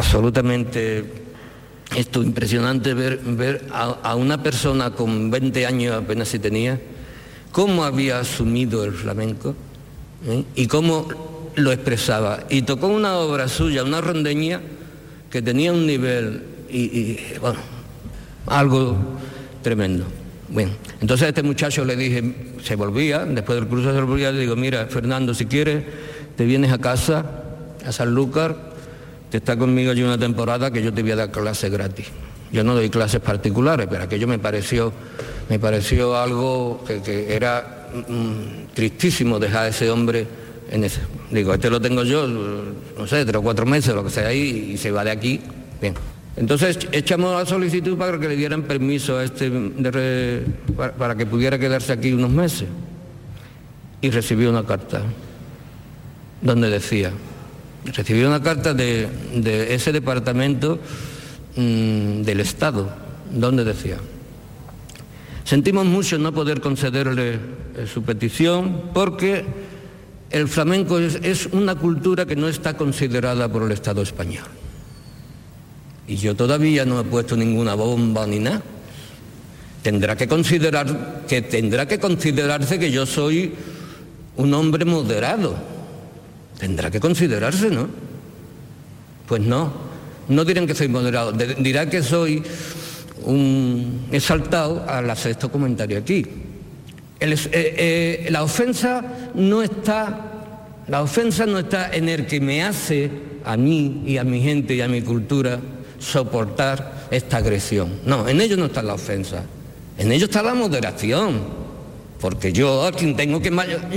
absolutamente 0.07 1.03
esto 1.93 2.23
impresionante 2.23 2.93
ver, 2.93 3.19
ver 3.25 3.67
a, 3.73 4.15
una 4.15 4.41
persona 4.41 4.91
con 4.91 5.29
20 5.29 5.65
años 5.65 6.01
apenas 6.01 6.29
si 6.29 6.39
tenía, 6.39 6.79
cómo 7.51 7.83
había 7.83 8.21
asumido 8.21 8.85
el 8.85 8.93
flamenco 8.93 9.53
¿eh? 10.25 10.45
y 10.55 10.67
cómo 10.67 11.09
lo 11.55 11.73
expresaba. 11.73 12.45
Y 12.49 12.61
tocó 12.61 12.87
una 12.87 13.17
obra 13.17 13.49
suya, 13.49 13.83
una 13.83 13.99
rondeña, 13.99 14.61
que 15.29 15.41
tenía 15.41 15.73
un 15.73 15.85
nivel 15.85 16.41
y, 16.69 17.17
bueno, 17.41 17.59
algo 18.45 18.95
tremendo. 19.61 20.05
Bueno, 20.47 20.71
entonces 21.01 21.25
a 21.25 21.29
este 21.29 21.43
muchacho 21.43 21.83
le 21.83 21.97
dije, 21.97 22.55
se 22.63 22.77
volvía, 22.77 23.25
después 23.25 23.59
del 23.59 23.67
curso 23.67 23.93
se 23.93 23.99
volvía, 23.99 24.31
le 24.31 24.39
digo, 24.39 24.55
mira, 24.55 24.85
Fernando, 24.85 25.33
si 25.33 25.47
quieres, 25.47 25.83
te 26.37 26.45
vienes 26.45 26.71
a 26.71 26.77
casa, 26.77 27.25
a 27.81 27.91
San 27.91 28.07
Sanlúcar, 28.07 28.76
te 29.29 29.37
está 29.37 29.57
conmigo 29.57 29.91
allí 29.91 30.03
una 30.03 30.17
temporada 30.17 30.71
que 30.71 30.81
yo 30.81 30.93
te 30.93 31.01
voy 31.01 31.11
a 31.11 31.15
dar 31.15 31.31
clases 31.31 31.71
gratis. 31.71 32.07
Yo 32.51 32.63
no 32.63 32.75
doy 32.75 32.89
clases 32.89 33.19
particulares, 33.19 33.87
pero 33.89 34.03
aquello 34.03 34.27
me 34.27 34.39
pareció, 34.39 34.93
me 35.49 35.59
pareció 35.59 36.15
algo 36.17 36.83
que, 36.85 37.35
era 37.35 37.89
mm, 37.93 38.13
mm, 38.13 38.67
tristísimo 38.73 39.37
dejar 39.39 39.65
a 39.65 39.67
ese 39.67 39.89
hombre 39.89 40.25
en 40.71 40.83
ese. 40.83 41.01
Digo, 41.29 41.53
este 41.53 41.69
lo 41.69 41.81
tengo 41.81 42.03
yo, 42.03 42.25
no 42.25 43.07
sé, 43.07 43.25
tres 43.25 43.35
o 43.35 43.41
cuatro 43.41 43.65
meses, 43.65 43.93
lo 43.93 44.03
que 44.03 44.09
sea 44.09 44.27
ahí, 44.27 44.71
y 44.73 44.77
se 44.77 44.91
va 44.91 45.03
de 45.03 45.11
aquí. 45.11 45.41
Bien. 45.81 45.93
Entonces 46.37 46.77
echamos 46.91 47.33
la 47.33 47.45
solicitud 47.45 47.97
para 47.97 48.19
que 48.19 48.27
le 48.27 48.35
dieran 48.35 48.61
permiso 48.63 49.17
a 49.17 49.23
este 49.23 49.51
para, 50.97 51.15
que 51.15 51.25
pudiera 51.25 51.57
quedarse 51.57 51.91
aquí 51.91 52.13
unos 52.13 52.29
meses. 52.29 52.67
Y 54.01 54.11
recibí 54.11 54.45
una 54.45 54.63
carta 54.63 55.01
donde 56.41 56.69
decía, 56.69 57.11
recibí 57.93 58.23
una 58.23 58.41
carta 58.41 58.73
de, 58.73 59.07
ese 59.73 59.91
departamento 59.91 60.79
mm, 61.55 62.21
del 62.21 62.39
Estado, 62.39 62.89
donde 63.31 63.63
decía, 63.63 63.97
sentimos 65.43 65.85
mucho 65.85 66.17
no 66.17 66.31
poder 66.31 66.61
concederle 66.61 67.33
eh, 67.33 67.87
su 67.91 68.03
petición 68.03 68.91
porque 68.93 69.45
el 70.29 70.47
flamenco 70.47 70.99
es, 70.99 71.47
una 71.51 71.75
cultura 71.75 72.25
que 72.25 72.35
no 72.35 72.47
está 72.47 72.75
considerada 72.75 73.47
por 73.47 73.63
el 73.63 73.71
Estado 73.71 74.01
español. 74.01 74.45
Y 76.07 76.15
yo 76.15 76.35
todavía 76.35 76.85
no 76.85 76.99
he 76.99 77.03
puesto 77.03 77.35
ninguna 77.35 77.75
bomba 77.75 78.25
ni 78.27 78.39
nada. 78.39 78.61
Tendrá 79.81 80.15
que 80.15 80.27
considerar 80.27 81.23
que 81.27 81.41
tendrá 81.41 81.87
que 81.87 81.99
considerarse 81.99 82.79
que 82.79 82.91
yo 82.91 83.05
soy 83.05 83.53
un 84.35 84.53
hombre 84.53 84.83
moderado. 84.85 85.76
Tendrá 86.57 86.89
que 86.89 86.99
considerarse, 86.99 87.69
¿no? 87.69 87.87
Pues 89.27 89.41
no, 89.41 89.73
no 90.29 90.45
dirán 90.45 90.67
que 90.67 90.75
soy 90.75 90.87
moderado, 90.87 91.31
dirá 91.31 91.89
que 91.89 92.01
soy 92.01 92.43
un 93.23 94.07
exaltado 94.11 94.85
al 94.87 95.09
hacer 95.09 95.31
estos 95.31 95.51
comentarios 95.51 96.01
aquí. 96.01 96.25
Eh, 97.19 97.35
eh, 97.51 98.27
la 98.29 98.43
ofensa 98.43 99.03
no 99.33 99.63
está 99.63 100.27
la 100.87 101.01
ofensa 101.01 101.45
no 101.45 101.59
está 101.59 101.93
en 101.93 102.07
el 102.07 102.25
que 102.25 102.39
me 102.39 102.63
hace 102.63 103.11
a 103.43 103.57
mí 103.57 104.03
y 104.05 104.17
a 104.17 104.23
mi 104.23 104.41
gente 104.41 104.73
y 104.73 104.81
a 104.81 104.87
mi 104.87 105.01
cultura 105.01 105.59
soportar 105.99 107.07
esta 107.11 107.37
agresión. 107.37 107.99
No, 108.05 108.27
en 108.27 108.39
ello 108.39 108.55
no 108.55 108.67
está 108.67 108.81
la 108.81 108.93
ofensa. 108.93 109.43
En 109.97 110.11
ello 110.13 110.25
está 110.25 110.41
la 110.41 110.53
moderación. 110.53 111.67
Porque 112.21 112.53
yo 112.53 112.85
a 112.85 112.93
quien 112.93 113.15
tengo 113.17 113.41
que, 113.41 113.51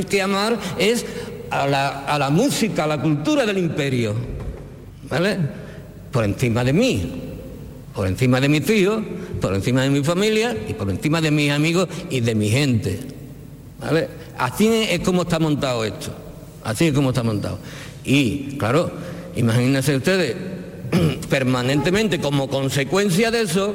que 0.09 0.21
amar 0.21 0.59
es 0.79 1.07
a 1.51 1.67
la, 1.67 2.05
a 2.07 2.19
la 2.19 2.31
música, 2.31 2.85
a 2.85 2.87
la 2.87 3.01
cultura 3.01 3.45
del 3.45 3.59
imperio. 3.59 4.15
¿Vale? 5.09 5.39
Por 6.13 6.25
encima 6.25 6.65
de 6.65 6.73
mí, 6.73 7.13
por 7.95 8.07
encima 8.07 8.41
de 8.41 8.49
mis 8.49 8.69
hijos, 8.71 9.03
por 9.41 9.55
encima 9.55 9.83
de 9.83 9.91
mi 9.91 10.05
familia 10.05 10.57
y 10.69 10.75
por 10.75 10.89
encima 10.91 11.21
de 11.21 11.31
mis 11.31 11.51
amigos 11.51 11.89
y 12.09 12.21
de 12.21 12.35
mi 12.35 12.49
gente. 12.49 13.01
¿Vale? 13.81 14.09
Así 14.39 14.69
es 14.69 15.01
como 15.01 15.23
está 15.23 15.39
montado 15.39 15.85
esto. 15.85 16.13
Así 16.65 16.89
es 16.89 16.95
como 16.95 17.11
está 17.11 17.23
montado. 17.23 17.59
Y, 18.05 18.57
claro, 18.59 18.91
imagínense 19.37 19.97
ustedes, 19.97 20.37
permanentemente 21.29 22.21
como 22.21 22.49
consecuencia 22.49 23.31
de 23.31 23.43
eso, 23.43 23.75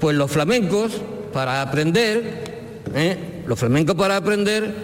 pues 0.00 0.16
los 0.16 0.30
flamencos 0.30 0.92
para 1.32 1.62
aprender, 1.62 2.82
¿eh? 2.94 3.16
los 3.46 3.58
flamencos 3.58 3.94
para 3.94 4.16
aprender, 4.16 4.74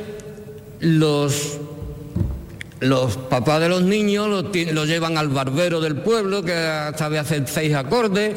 los 0.81 1.59
los 2.81 3.17
papás 3.17 3.61
de 3.61 3.69
los 3.69 3.83
niños 3.83 4.29
los, 4.29 4.89
llevan 4.89 5.19
al 5.19 5.29
barbero 5.29 5.81
del 5.81 5.97
pueblo 5.97 6.43
que 6.43 6.53
sabe 6.97 7.19
hacer 7.19 7.45
seis 7.47 7.75
acordes, 7.75 8.35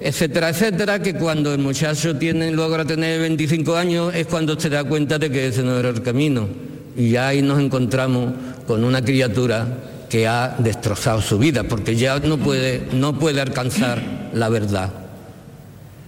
etcétera, 0.00 0.48
etcétera, 0.48 1.02
que 1.02 1.14
cuando 1.14 1.52
el 1.52 1.60
muchacho 1.60 2.16
tiene, 2.16 2.50
logra 2.50 2.84
tener 2.84 3.20
25 3.20 3.76
años 3.76 4.14
es 4.14 4.26
cuando 4.26 4.58
se 4.58 4.70
da 4.70 4.84
cuenta 4.84 5.18
de 5.18 5.30
que 5.30 5.48
ese 5.48 5.62
no 5.62 5.78
era 5.78 5.90
el 5.90 6.02
camino. 6.02 6.48
Y 6.96 7.16
ahí 7.16 7.42
nos 7.42 7.60
encontramos 7.60 8.32
con 8.66 8.84
una 8.84 9.04
criatura 9.04 9.66
que 10.08 10.26
ha 10.26 10.56
destrozado 10.58 11.20
su 11.20 11.38
vida, 11.38 11.64
porque 11.64 11.96
ya 11.96 12.18
no 12.20 12.38
puede, 12.38 12.88
no 12.92 13.18
puede 13.18 13.40
alcanzar 13.40 14.00
la 14.32 14.48
verdad. 14.48 14.90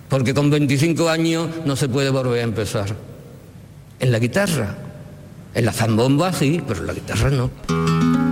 Porque 0.08 0.32
con 0.32 0.48
25 0.48 1.08
años 1.08 1.48
no 1.64 1.76
se 1.76 1.88
puede 1.88 2.10
volver 2.10 2.40
a 2.40 2.44
empezar. 2.44 2.86
En 3.98 4.12
la 4.12 4.18
guitarra 4.18 4.85
en 5.56 5.64
la 5.64 5.72
zambomba 5.72 6.32
sí, 6.32 6.62
pero 6.66 6.80
en 6.80 6.86
la 6.86 6.92
guitarra 6.92 7.30
no. 7.30 8.25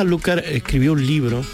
Sanlúcar 0.00 0.42
escribió 0.46 0.94
un 0.94 1.06
libro 1.06 1.44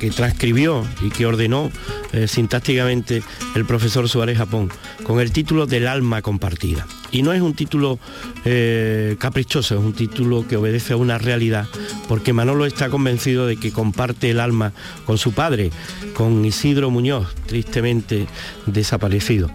que 0.00 0.10
transcribió 0.10 0.86
y 1.00 1.08
que 1.08 1.24
ordenó 1.24 1.72
eh, 2.12 2.28
sintácticamente 2.28 3.22
el 3.54 3.64
profesor 3.64 4.06
Suárez 4.06 4.36
Japón, 4.36 4.70
con 5.02 5.18
el 5.18 5.32
título 5.32 5.64
del 5.64 5.86
alma 5.86 6.20
compartida. 6.20 6.86
Y 7.10 7.22
no 7.22 7.32
es 7.32 7.40
un 7.40 7.54
título 7.54 7.98
eh, 8.44 9.16
caprichoso, 9.18 9.78
es 9.78 9.80
un 9.80 9.94
título 9.94 10.46
que 10.46 10.56
obedece 10.56 10.92
a 10.92 10.98
una 10.98 11.16
realidad, 11.16 11.68
porque 12.10 12.32
Manolo 12.32 12.66
está 12.66 12.88
convencido 12.88 13.46
de 13.46 13.56
que 13.56 13.70
comparte 13.70 14.30
el 14.30 14.40
alma 14.40 14.72
con 15.06 15.16
su 15.16 15.30
padre, 15.32 15.70
con 16.12 16.44
Isidro 16.44 16.90
Muñoz, 16.90 17.32
tristemente 17.46 18.26
desaparecido. 18.66 19.48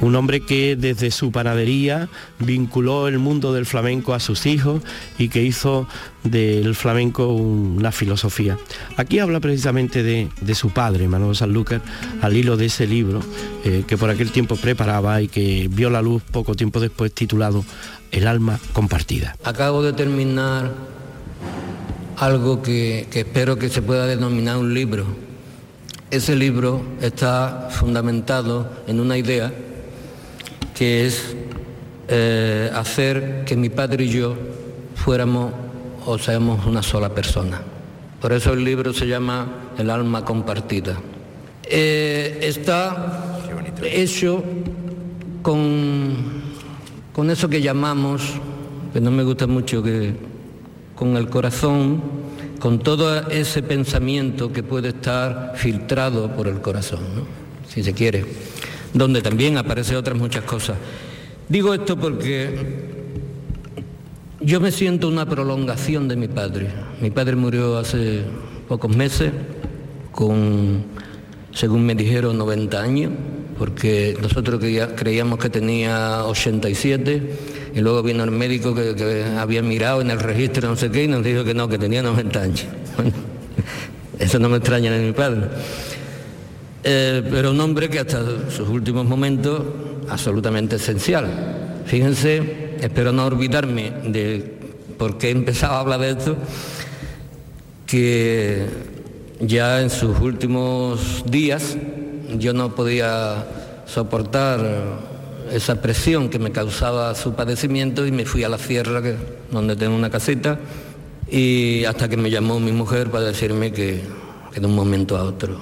Un 0.00 0.16
hombre 0.16 0.40
que 0.40 0.74
desde 0.74 1.12
su 1.12 1.30
panadería 1.30 2.08
vinculó 2.40 3.06
el 3.06 3.20
mundo 3.20 3.52
del 3.52 3.64
flamenco 3.64 4.12
a 4.12 4.18
sus 4.18 4.46
hijos 4.46 4.82
y 5.18 5.28
que 5.28 5.44
hizo 5.44 5.86
del 6.24 6.74
flamenco 6.74 7.28
una 7.28 7.92
filosofía. 7.92 8.58
Aquí 8.96 9.20
habla 9.20 9.38
precisamente 9.38 10.02
de, 10.02 10.54
su 10.56 10.70
padre, 10.70 11.06
Manolo 11.06 11.36
Sanlúcar, 11.36 11.80
al 12.22 12.36
hilo 12.36 12.56
de 12.56 12.66
ese 12.66 12.88
libro 12.88 13.20
eh, 13.64 13.84
que 13.86 13.96
por 13.96 14.10
aquel 14.10 14.32
tiempo 14.32 14.56
preparaba 14.56 15.22
y 15.22 15.28
que 15.28 15.68
vio 15.70 15.90
la 15.90 16.02
luz 16.02 16.24
poco 16.24 16.56
tiempo 16.56 16.80
después 16.80 17.12
titulado 17.12 17.64
El 18.10 18.26
alma 18.26 18.58
compartida. 18.72 19.36
Acabo 19.44 19.84
de 19.84 19.92
terminar 19.92 20.72
algo 22.20 22.62
que, 22.62 23.08
espero 23.12 23.58
que 23.58 23.70
se 23.70 23.80
pueda 23.80 24.06
denominar 24.06 24.58
un 24.58 24.74
libro. 24.74 25.06
Ese 26.10 26.36
libro 26.36 26.82
está 27.00 27.68
fundamentado 27.70 28.70
en 28.86 29.00
una 29.00 29.16
idea 29.16 29.50
que 30.74 31.06
es 31.06 31.34
eh, 32.08 32.70
hacer 32.74 33.44
que 33.46 33.56
mi 33.56 33.70
padre 33.70 34.04
y 34.04 34.10
yo 34.10 34.36
fuéramos 34.96 35.52
o 36.04 36.18
seamos 36.18 36.66
una 36.66 36.82
sola 36.82 37.08
persona. 37.08 37.62
Por 38.20 38.34
eso 38.34 38.52
el 38.52 38.64
libro 38.64 38.92
se 38.92 39.06
llama 39.06 39.72
El 39.78 39.88
alma 39.88 40.22
compartida. 40.22 40.98
Eh, 41.64 42.38
está 42.42 43.38
hecho 43.82 44.44
con, 45.40 46.16
con 47.14 47.30
eso 47.30 47.48
que 47.48 47.62
llamamos, 47.62 48.34
que 48.92 49.00
no 49.00 49.10
me 49.10 49.22
gusta 49.22 49.46
mucho, 49.46 49.82
que 49.82 50.29
con 51.00 51.16
el 51.16 51.30
corazón, 51.30 52.02
con 52.58 52.78
todo 52.78 53.30
ese 53.30 53.62
pensamiento 53.62 54.52
que 54.52 54.62
puede 54.62 54.90
estar 54.90 55.54
filtrado 55.56 56.30
por 56.36 56.46
el 56.46 56.60
corazón, 56.60 57.00
si 57.66 57.82
se 57.82 57.94
quiere, 57.94 58.26
donde 58.92 59.22
también 59.22 59.56
aparecen 59.56 59.96
otras 59.96 60.18
muchas 60.18 60.44
cosas. 60.44 60.76
Digo 61.48 61.72
esto 61.72 61.96
porque 61.96 62.54
yo 64.42 64.60
me 64.60 64.70
siento 64.70 65.08
una 65.08 65.24
prolongación 65.24 66.06
de 66.06 66.16
mi 66.16 66.28
padre. 66.28 66.68
Mi 67.00 67.10
padre 67.10 67.34
murió 67.34 67.78
hace 67.78 68.20
pocos 68.68 68.94
meses, 68.94 69.32
con, 70.12 70.84
según 71.54 71.86
me 71.86 71.94
dijeron, 71.94 72.36
90 72.36 72.78
años, 72.78 73.12
porque 73.56 74.18
nosotros 74.20 74.62
creíamos 74.96 75.38
que 75.38 75.48
tenía 75.48 76.26
87 76.26 77.59
y 77.74 77.80
luego 77.80 78.02
vino 78.02 78.24
el 78.24 78.30
médico 78.30 78.74
que, 78.74 79.24
había 79.38 79.62
mirado 79.62 80.00
en 80.00 80.10
el 80.10 80.20
registro 80.20 80.68
no 80.68 80.76
sé 80.76 80.90
qué 80.90 81.04
y 81.04 81.08
nos 81.08 81.24
dijo 81.24 81.44
que 81.44 81.54
no, 81.54 81.68
que 81.68 81.78
tenía 81.78 82.02
90 82.02 82.42
años. 82.42 82.66
eso 84.18 84.38
no 84.38 84.48
me 84.48 84.58
extraña 84.58 84.90
de 84.92 85.06
mi 85.06 85.12
padre. 85.12 85.42
Eh, 86.82 87.22
pero 87.30 87.50
un 87.50 87.60
hombre 87.60 87.90
que 87.90 88.00
hasta 88.00 88.50
sus 88.50 88.68
últimos 88.68 89.04
momentos 89.06 89.62
absolutamente 90.08 90.76
esencial. 90.76 91.82
Fíjense 91.86 92.70
espero 92.80 93.12
no 93.12 93.26
olvidarme 93.26 93.92
de 94.04 94.58
por 94.98 95.18
qué 95.18 95.28
he 95.28 95.30
empezado 95.30 95.74
a 95.74 95.80
hablar 95.80 96.00
de 96.00 96.10
esto, 96.10 96.36
que 97.86 98.66
ya 99.40 99.80
en 99.80 99.90
sus 99.90 100.18
últimos 100.20 101.24
días 101.26 101.76
yo 102.38 102.52
no 102.52 102.74
podía 102.74 103.46
soportar 103.86 104.60
esa 105.52 105.80
presión 105.80 106.28
que 106.28 106.38
me 106.38 106.52
causaba 106.52 107.14
su 107.14 107.34
padecimiento 107.34 108.06
y 108.06 108.12
me 108.12 108.24
fui 108.24 108.44
a 108.44 108.48
la 108.48 108.58
sierra, 108.58 109.02
donde 109.50 109.76
tengo 109.76 109.94
una 109.94 110.10
casita, 110.10 110.58
y 111.30 111.84
hasta 111.84 112.08
que 112.08 112.16
me 112.16 112.30
llamó 112.30 112.60
mi 112.60 112.72
mujer 112.72 113.10
para 113.10 113.24
decirme 113.24 113.72
que, 113.72 114.02
que 114.52 114.60
de 114.60 114.66
un 114.66 114.74
momento 114.74 115.16
a 115.16 115.22
otro. 115.22 115.58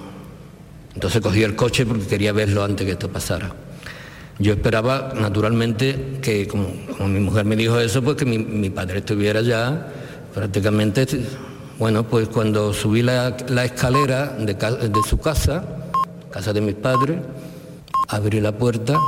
Entonces 0.95 1.21
cogí 1.21 1.43
el 1.43 1.55
coche 1.55 1.87
porque 1.87 2.07
quería 2.07 2.33
verlo 2.33 2.65
antes 2.65 2.85
que 2.85 2.93
esto 2.93 3.09
pasara. 3.09 3.55
Yo 4.41 4.53
esperaba, 4.53 5.13
naturalmente, 5.15 6.19
que 6.23 6.47
como, 6.47 6.69
mi 7.09 7.19
mujer 7.19 7.45
me 7.45 7.57
dijo 7.57 7.79
eso, 7.81 8.03
pues 8.03 8.17
que 8.17 8.25
mi, 8.25 8.71
padre 8.71 8.99
estuviera 8.99 9.43
ya 9.43 9.89
prácticamente, 10.33 11.07
bueno, 11.79 12.05
pues 12.05 12.29
cuando 12.29 12.73
subí 12.73 13.03
la, 13.03 13.37
escalera 13.65 14.27
de, 14.39 14.57
su 15.09 15.19
casa, 15.19 15.65
casa 16.31 16.53
de 16.53 16.61
mis 16.61 16.77
padres, 16.77 17.19
abrí 18.09 18.41
la 18.41 18.53
puerta 18.53 18.99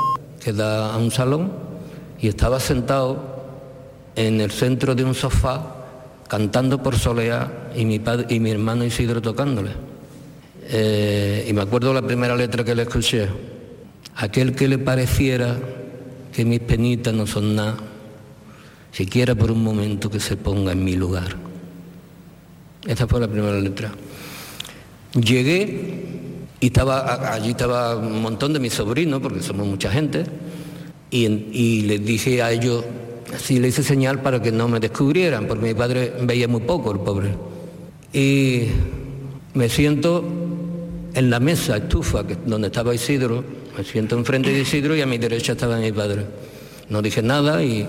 que 0.41 0.53
da 0.53 0.95
a 0.95 0.99
un 0.99 1.11
salón 1.11 1.53
y 2.21 2.29
estaba 2.29 2.59
sentado 2.61 3.41
en 4.17 4.41
el 4.41 4.51
centro 4.51 4.95
de 4.95 5.05
un 5.05 5.15
sofá 5.15 5.77
cantando 6.29 6.83
por 6.83 6.97
soleá 6.99 7.71
y 7.77 7.85
mi, 7.85 7.99
padre, 7.99 8.27
y 8.29 8.41
mi 8.41 8.51
hermano 8.51 8.85
Isidro 8.85 9.21
tocándole. 9.21 9.71
Eh, 10.73 11.47
y 11.49 11.53
me 11.53 11.63
acuerdo 11.63 11.93
la 11.93 12.03
primera 12.03 12.37
letra 12.37 12.65
que 12.65 12.75
le 12.75 12.83
escuché 12.83 13.29
aquel 14.17 14.55
que 14.55 14.69
le 14.69 14.79
pareciera 14.79 15.57
que 16.33 16.45
mis 16.45 16.61
penitas 16.61 17.13
no 17.15 17.27
son 17.27 17.57
nada, 17.57 17.77
siquiera 18.93 19.35
por 19.35 19.51
un 19.51 19.65
momento 19.65 20.11
que 20.11 20.21
se 20.21 20.37
ponga 20.37 20.73
en 20.73 20.85
mi 20.85 20.95
lugar. 20.95 21.37
Esa 22.87 23.07
fue 23.07 23.21
la 23.21 23.29
primera 23.29 23.59
letra. 23.59 23.93
Llegué 25.15 26.20
y 26.61 26.67
estaba, 26.67 27.33
allí 27.33 27.51
estaba 27.51 27.97
un 27.97 28.21
montón 28.21 28.53
de 28.53 28.61
mis 28.61 28.75
sobrinos, 28.75 29.21
porque 29.21 29.43
somos 29.43 29.67
mucha 29.67 29.91
gente, 29.91 30.25
y, 31.11 31.83
les 31.83 32.05
dije 32.05 32.43
a 32.43 32.53
ellos, 32.53 32.85
así 33.35 33.59
le 33.59 33.69
hice 33.69 33.83
señal 33.83 34.21
para 34.21 34.41
que 34.41 34.53
no 34.53 34.69
me 34.69 34.79
descubrieran, 34.79 35.47
porque 35.47 35.67
mi 35.67 35.75
padre 35.75 36.13
veía 36.23 36.47
muy 36.47 36.61
poco, 36.61 36.93
el 36.93 37.01
pobre. 37.01 37.35
Y 38.13 38.67
me 39.55 39.69
siento 39.69 40.25
en 41.15 41.31
la 41.31 41.41
mesa, 41.41 41.79
estufa, 41.79 42.23
donde 42.47 42.69
estaba 42.69 42.95
Isidro, 42.95 43.43
me 43.77 43.83
siento 43.83 44.17
enfrente 44.17 44.53
de 44.53 44.61
Isidro 44.61 44.95
y 44.95 45.01
a 45.01 45.07
mi 45.07 45.19
derecha 45.19 45.53
estaba 45.53 45.79
mi 45.79 45.91
padre. 45.91 46.27
No 46.89 47.03
dije 47.03 47.23
nada 47.23 47.63
y 47.63 47.87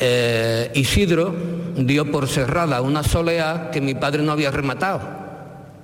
eh, 0.00 0.70
Isidro 0.74 1.34
dio 1.76 2.10
por 2.10 2.28
cerrada 2.28 2.80
una 2.80 3.02
soleá 3.02 3.70
que 3.72 3.80
mi 3.80 3.94
padre 3.94 4.22
no 4.22 4.32
había 4.32 4.50
rematado. 4.50 5.00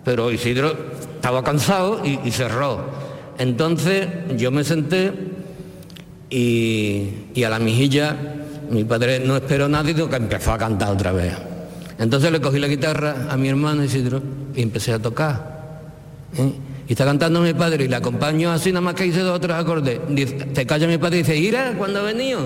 Pero 0.05 0.31
Isidro 0.31 0.75
estaba 1.25 1.43
cansado 1.43 2.03
y, 2.05 2.31
cerró. 2.33 2.85
Entonces 3.39 4.09
yo 4.37 4.51
me 4.51 4.63
senté 4.63 5.11
y, 6.29 7.43
a 7.43 7.49
la 7.49 7.59
mijilla 7.59 8.15
mi 8.69 8.85
padre 8.85 9.21
no 9.21 9.35
esperó 9.35 9.67
nada 9.67 9.91
y 9.91 9.95
que 9.95 10.17
empezó 10.17 10.53
a 10.53 10.59
cantar 10.59 10.91
otra 10.93 11.13
vez. 11.13 11.33
Entonces 11.99 12.31
le 12.31 12.43
cogí 12.43 12.59
la 12.59 12.69
guitarra 12.69 13.29
a 13.31 13.39
mi 13.39 13.49
hermano 13.49 13.83
Isidro 13.83 14.21
y 14.55 14.61
empecé 14.61 14.93
a 14.93 14.99
tocar. 14.99 15.81
¿eh? 16.37 16.53
Y 16.89 16.93
está 16.93 17.07
cantando 17.07 17.41
mi 17.41 17.55
padre 17.55 17.87
y 17.87 17.89
le 17.89 17.97
acompaño 17.97 18.53
así 18.53 18.71
nada 18.71 18.83
más 18.83 18.95
que 18.95 19.07
hice 19.07 19.21
dos 19.21 19.37
o 19.37 19.41
tres 19.41 19.57
acordes. 19.57 20.01
Dice, 20.11 20.35
te 20.35 20.67
calla 20.67 20.87
mi 20.87 20.99
padre 20.99 21.21
y 21.21 21.23
dice, 21.23 21.39
ira, 21.39 21.73
¿cuándo 21.79 22.01
ha 22.01 22.03
venido? 22.03 22.41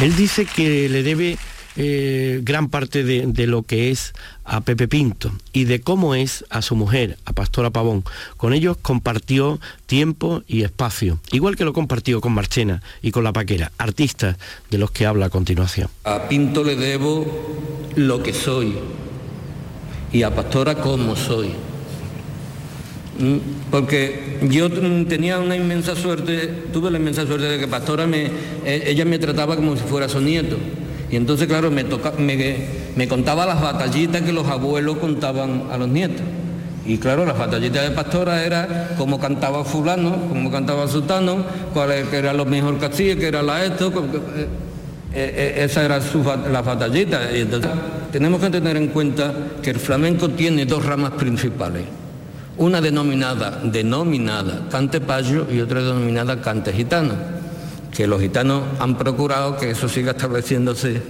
Él 0.00 0.14
dice 0.14 0.44
que 0.44 0.90
le 0.90 1.02
debe 1.02 1.38
eh, 1.76 2.40
gran 2.42 2.68
parte 2.68 3.02
de, 3.02 3.46
lo 3.46 3.62
que 3.62 3.90
es 3.90 4.12
a 4.44 4.60
Pepe 4.60 4.88
Pinto 4.88 5.32
y 5.54 5.64
de 5.64 5.80
cómo 5.80 6.14
es 6.14 6.44
a 6.50 6.60
su 6.60 6.76
mujer, 6.76 7.16
a 7.24 7.32
Pastora 7.32 7.70
Pavón. 7.70 8.04
Con 8.36 8.52
ellos 8.52 8.76
compartió 8.80 9.58
tiempo 9.86 10.42
y 10.46 10.62
espacio, 10.62 11.18
igual 11.32 11.56
que 11.56 11.64
lo 11.64 11.72
compartió 11.72 12.20
con 12.20 12.32
Marchena 12.32 12.82
y 13.00 13.10
con 13.10 13.24
La 13.24 13.32
Paquera, 13.32 13.72
artistas 13.78 14.36
de 14.70 14.78
los 14.78 14.90
que 14.90 15.06
habla 15.06 15.26
a 15.26 15.30
continuación. 15.30 15.88
A 16.04 16.28
Pinto 16.28 16.62
le 16.62 16.76
debo 16.76 17.26
lo 17.94 18.22
que 18.22 18.34
soy 18.34 18.74
y 20.12 20.22
a 20.22 20.34
Pastora 20.34 20.74
como 20.74 21.16
soy. 21.16 21.52
Mm, 23.18 23.70
porque 23.70 24.38
yo 24.42 24.70
tenía 24.70 25.38
una 25.38 25.56
inmensa 25.56 25.96
suerte, 25.96 26.48
tuve 26.72 26.90
la 26.90 26.98
inmensa 26.98 27.26
suerte 27.26 27.46
de 27.46 27.58
que 27.58 27.66
Pastora 27.66 28.06
me, 28.06 28.26
e, 28.64 28.84
ella 28.86 29.04
me 29.04 29.18
trataba 29.18 29.56
como 29.56 29.76
si 29.76 29.82
fuera 29.82 30.08
su 30.08 30.20
nieto. 30.20 30.56
Y 31.10 31.16
entonces, 31.16 31.46
claro, 31.46 31.70
me, 31.70 31.84
toca, 31.84 32.12
me, 32.18 33.08
contaba 33.08 33.46
las 33.46 33.60
batallitas 33.60 34.22
que 34.22 34.32
los 34.32 34.46
abuelos 34.48 34.98
contaban 34.98 35.64
a 35.70 35.78
los 35.78 35.88
nietos. 35.88 36.22
Y 36.84 36.98
claro, 36.98 37.24
las 37.24 37.38
batallitas 37.38 37.88
de 37.88 37.94
Pastora 37.94 38.44
era 38.44 38.94
cómo 38.98 39.18
cantaba 39.18 39.64
fulano, 39.64 40.28
cómo 40.28 40.50
cantaba 40.50 40.86
sultano, 40.86 41.44
cuál 41.72 41.90
era 41.90 42.32
lo 42.32 42.44
mejor 42.44 42.78
que 42.78 42.86
hacía, 42.86 43.16
que 43.16 43.28
era 43.28 43.42
la 43.42 43.64
esto. 43.64 43.88
Eh, 43.88 44.46
eh, 45.14 45.54
eh, 45.58 45.64
esa 45.64 45.84
era 45.84 46.00
su, 46.00 46.22
la 46.22 46.62
batallita. 46.62 47.20
Tenemos 48.12 48.40
que 48.40 48.50
tener 48.50 48.76
en 48.76 48.88
cuenta 48.88 49.32
que 49.62 49.70
el 49.70 49.78
flamenco 49.78 50.28
tiene 50.28 50.66
dos 50.66 50.84
ramas 50.84 51.12
principales 51.12 51.84
una 52.58 52.80
denominada, 52.80 53.60
denominada 53.62 54.68
cante 54.70 55.00
payo 55.00 55.46
y 55.50 55.60
otra 55.60 55.82
denominada 55.82 56.40
cante 56.40 56.72
gitano, 56.72 57.14
que 57.94 58.06
los 58.06 58.20
gitanos 58.20 58.62
han 58.78 58.96
procurado 58.96 59.56
que 59.56 59.70
eso 59.70 59.88
siga 59.88 60.12
estableciéndose 60.12 61.02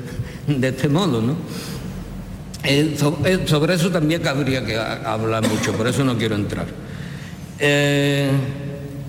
de 0.47 0.69
este 0.69 0.89
modo, 0.89 1.21
¿no? 1.23 1.37
Eh, 2.65 2.97
eh, 3.25 3.45
sobre 3.47 3.75
eso 3.75 3.91
también 3.91 4.23
cabría 4.23 4.65
que 4.65 4.77
hablar 4.77 5.47
mucho, 5.49 5.73
por 5.73 5.87
eso 5.87 6.03
no 6.03 6.17
quiero 6.17 6.35
entrar. 6.35 6.67
Eh, 7.59 8.31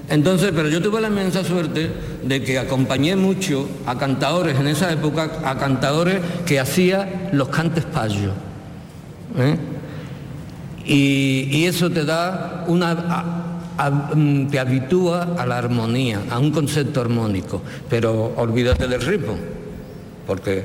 entonces, 0.10 0.52
pero 0.56 0.70
yo 0.70 0.82
tuve 0.82 1.02
la 1.02 1.08
inmensa 1.08 1.44
suerte 1.44 1.92
de 2.24 2.44
que 2.44 2.60
acompañé 2.60 3.16
mucho 3.16 3.68
a 3.86 3.98
cantadores 3.98 4.60
en 4.60 4.68
esa 4.68 4.92
época, 4.92 5.40
a 5.44 5.58
cantadores 5.58 6.22
que 6.46 6.60
hacían 6.60 7.30
los 7.34 7.50
cantes 7.50 7.84
payos 7.84 8.34
y, 10.88 11.66
eso 11.66 11.90
te 11.90 12.06
da 12.06 12.64
una 12.68 12.96
mm, 14.16 14.48
te 14.48 14.60
habitúa 14.60 15.36
a 15.38 15.46
la 15.46 15.58
armonía, 15.58 16.22
a 16.30 16.40
un 16.40 16.52
concepto 16.52 17.02
armónico, 17.02 17.62
pero 17.90 18.34
olvídate 18.38 18.88
del 18.88 19.02
ritmo, 19.02 19.38
porque 20.26 20.64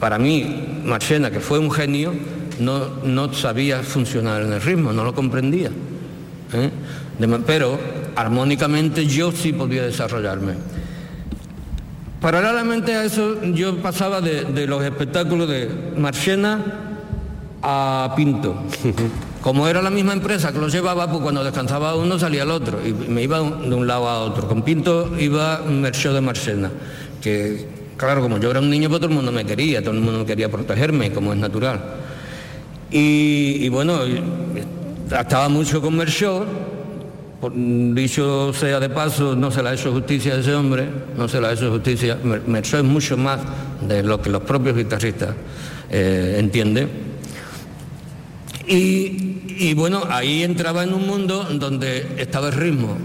para 0.00 0.18
mí 0.18 0.80
Marchena, 0.84 1.30
que 1.30 1.40
fue 1.40 1.58
un 1.58 1.70
genio, 1.70 2.12
no, 2.60 3.02
no 3.04 3.32
sabía 3.34 3.82
funcionar 3.82 4.42
en 4.42 4.52
el 4.52 4.62
ritmo, 4.62 4.92
no 4.92 5.04
lo 5.04 5.14
comprendía. 5.14 5.70
¿eh? 6.52 6.70
pero 7.46 7.78
armónicamente 8.16 9.06
yo 9.06 9.32
sí 9.32 9.52
podía 9.52 9.82
desarrollarme. 9.82 10.54
Paralelamente 12.20 12.94
a 12.94 13.04
eso 13.04 13.44
yo 13.44 13.76
pasaba 13.76 14.20
de, 14.20 14.44
de 14.44 14.66
los 14.66 14.82
espectáculos 14.82 15.48
de 15.48 15.68
Marchena 15.96 16.87
a 17.62 18.12
Pinto. 18.16 18.54
Como 19.42 19.68
era 19.68 19.80
la 19.80 19.90
misma 19.90 20.12
empresa 20.12 20.52
que 20.52 20.58
lo 20.58 20.68
llevaba, 20.68 21.08
pues 21.08 21.22
cuando 21.22 21.44
descansaba 21.44 21.94
uno 21.94 22.18
salía 22.18 22.42
el 22.42 22.50
otro 22.50 22.80
y 22.84 22.92
me 22.92 23.22
iba 23.22 23.38
de 23.38 23.74
un 23.74 23.86
lado 23.86 24.08
a 24.08 24.20
otro. 24.20 24.48
Con 24.48 24.62
Pinto 24.62 25.12
iba 25.18 25.62
Mercedes 25.62 26.16
de 26.16 26.20
Marcena, 26.20 26.70
que 27.22 27.66
claro, 27.96 28.20
como 28.22 28.38
yo 28.38 28.50
era 28.50 28.60
un 28.60 28.68
niño, 28.68 28.88
pues 28.88 29.00
todo 29.00 29.10
el 29.10 29.16
mundo 29.16 29.32
me 29.32 29.44
quería, 29.44 29.80
todo 29.80 29.94
el 29.94 30.00
mundo 30.00 30.26
quería 30.26 30.50
protegerme, 30.50 31.12
como 31.12 31.32
es 31.32 31.38
natural. 31.38 31.80
Y, 32.90 33.68
bueno, 33.68 34.00
estaba 35.10 35.48
mucho 35.48 35.80
con 35.82 35.96
Mercedes, 35.96 36.42
dicho 37.94 38.52
sea 38.54 38.80
de 38.80 38.88
paso, 38.88 39.36
no 39.36 39.50
se 39.50 39.62
le 39.62 39.68
ha 39.68 39.74
hecho 39.74 39.92
justicia 39.92 40.34
a 40.34 40.38
ese 40.38 40.54
hombre, 40.54 40.88
no 41.16 41.28
se 41.28 41.40
le 41.40 41.46
ha 41.48 41.52
hecho 41.52 41.70
justicia. 41.70 42.18
Mercedes 42.46 42.84
es 42.84 42.90
mucho 42.90 43.16
más 43.16 43.40
de 43.86 44.02
lo 44.02 44.20
que 44.20 44.30
los 44.30 44.42
propios 44.42 44.76
guitarristas 44.76 45.30
eh, 45.90 46.36
entienden 46.38 47.07
y, 48.68 49.74
bueno, 49.74 50.02
ahí 50.10 50.42
entraba 50.42 50.84
en 50.84 50.92
un 50.92 51.06
mundo 51.06 51.44
donde 51.52 52.16
estaba 52.18 52.48
el 52.48 52.54
ritmo. 52.54 52.96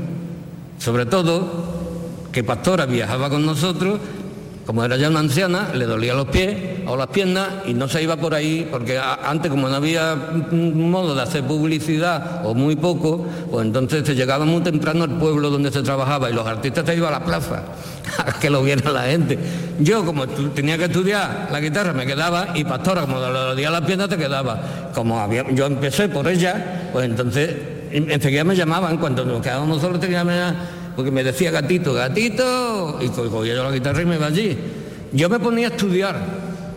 Sobre 0.77 1.05
todo, 1.05 2.29
que 2.31 2.43
Pastora 2.43 2.85
viajaba 2.85 3.29
con 3.29 3.45
nosotros, 3.45 3.99
como 4.65 4.83
era 4.83 4.95
ya 4.95 5.09
una 5.09 5.19
anciana, 5.19 5.69
le 5.73 5.85
dolía 5.85 6.13
los 6.13 6.27
pies 6.27 6.55
o 6.87 6.95
las 6.95 7.07
piernas 7.07 7.47
y 7.65 7.73
no 7.73 7.87
se 7.89 8.01
iba 8.01 8.15
por 8.15 8.33
ahí, 8.33 8.67
porque 8.71 8.97
antes 8.97 9.51
como 9.51 9.67
no 9.67 9.75
había 9.75 10.15
modo 10.51 11.15
de 11.15 11.21
hacer 11.21 11.43
publicidad 11.43 12.45
o 12.45 12.53
muy 12.53 12.75
poco, 12.75 13.25
pues 13.51 13.65
entonces 13.65 14.05
se 14.05 14.15
llegaba 14.15 14.45
muy 14.45 14.61
temprano 14.61 15.03
al 15.03 15.17
pueblo 15.17 15.49
donde 15.49 15.71
se 15.71 15.81
trabajaba 15.81 16.29
y 16.29 16.33
los 16.33 16.47
artistas 16.47 16.85
se 16.85 16.95
iban 16.95 17.13
a 17.13 17.19
la 17.19 17.25
plaza 17.25 17.63
a 18.25 18.39
que 18.39 18.49
lo 18.49 18.63
viera 18.63 18.89
la 18.91 19.03
gente. 19.03 19.37
Yo 19.79 20.05
como 20.05 20.27
tenía 20.27 20.77
que 20.77 20.85
estudiar 20.85 21.49
la 21.51 21.59
guitarra 21.59 21.91
me 21.93 22.05
quedaba 22.05 22.49
y 22.55 22.63
Pastora 22.63 23.01
como 23.01 23.19
le 23.19 23.39
dolía 23.39 23.69
las 23.69 23.81
piernas 23.81 24.07
te 24.07 24.17
quedaba. 24.17 24.91
Como 24.93 25.27
yo 25.53 25.65
empecé 25.65 26.07
por 26.07 26.27
ella, 26.27 26.89
pues 26.93 27.05
entonces 27.05 27.73
enseguida 27.91 28.43
me 28.43 28.55
llamaban, 28.55 28.97
cuando 28.97 29.25
nos 29.25 29.41
quedábamos 29.41 29.81
solos 29.81 29.99
teníamos 29.99 30.33
porque 30.95 31.11
me 31.11 31.23
decía 31.23 31.51
gatito, 31.51 31.93
gatito, 31.93 32.99
y 33.01 33.09
cogía 33.09 33.55
yo 33.55 33.63
la 33.63 33.71
guitarra 33.71 34.01
y 34.01 34.05
me 34.05 34.15
iba 34.15 34.27
allí. 34.27 34.57
Yo 35.11 35.29
me 35.29 35.39
ponía 35.39 35.67
a 35.67 35.71
estudiar, 35.71 36.15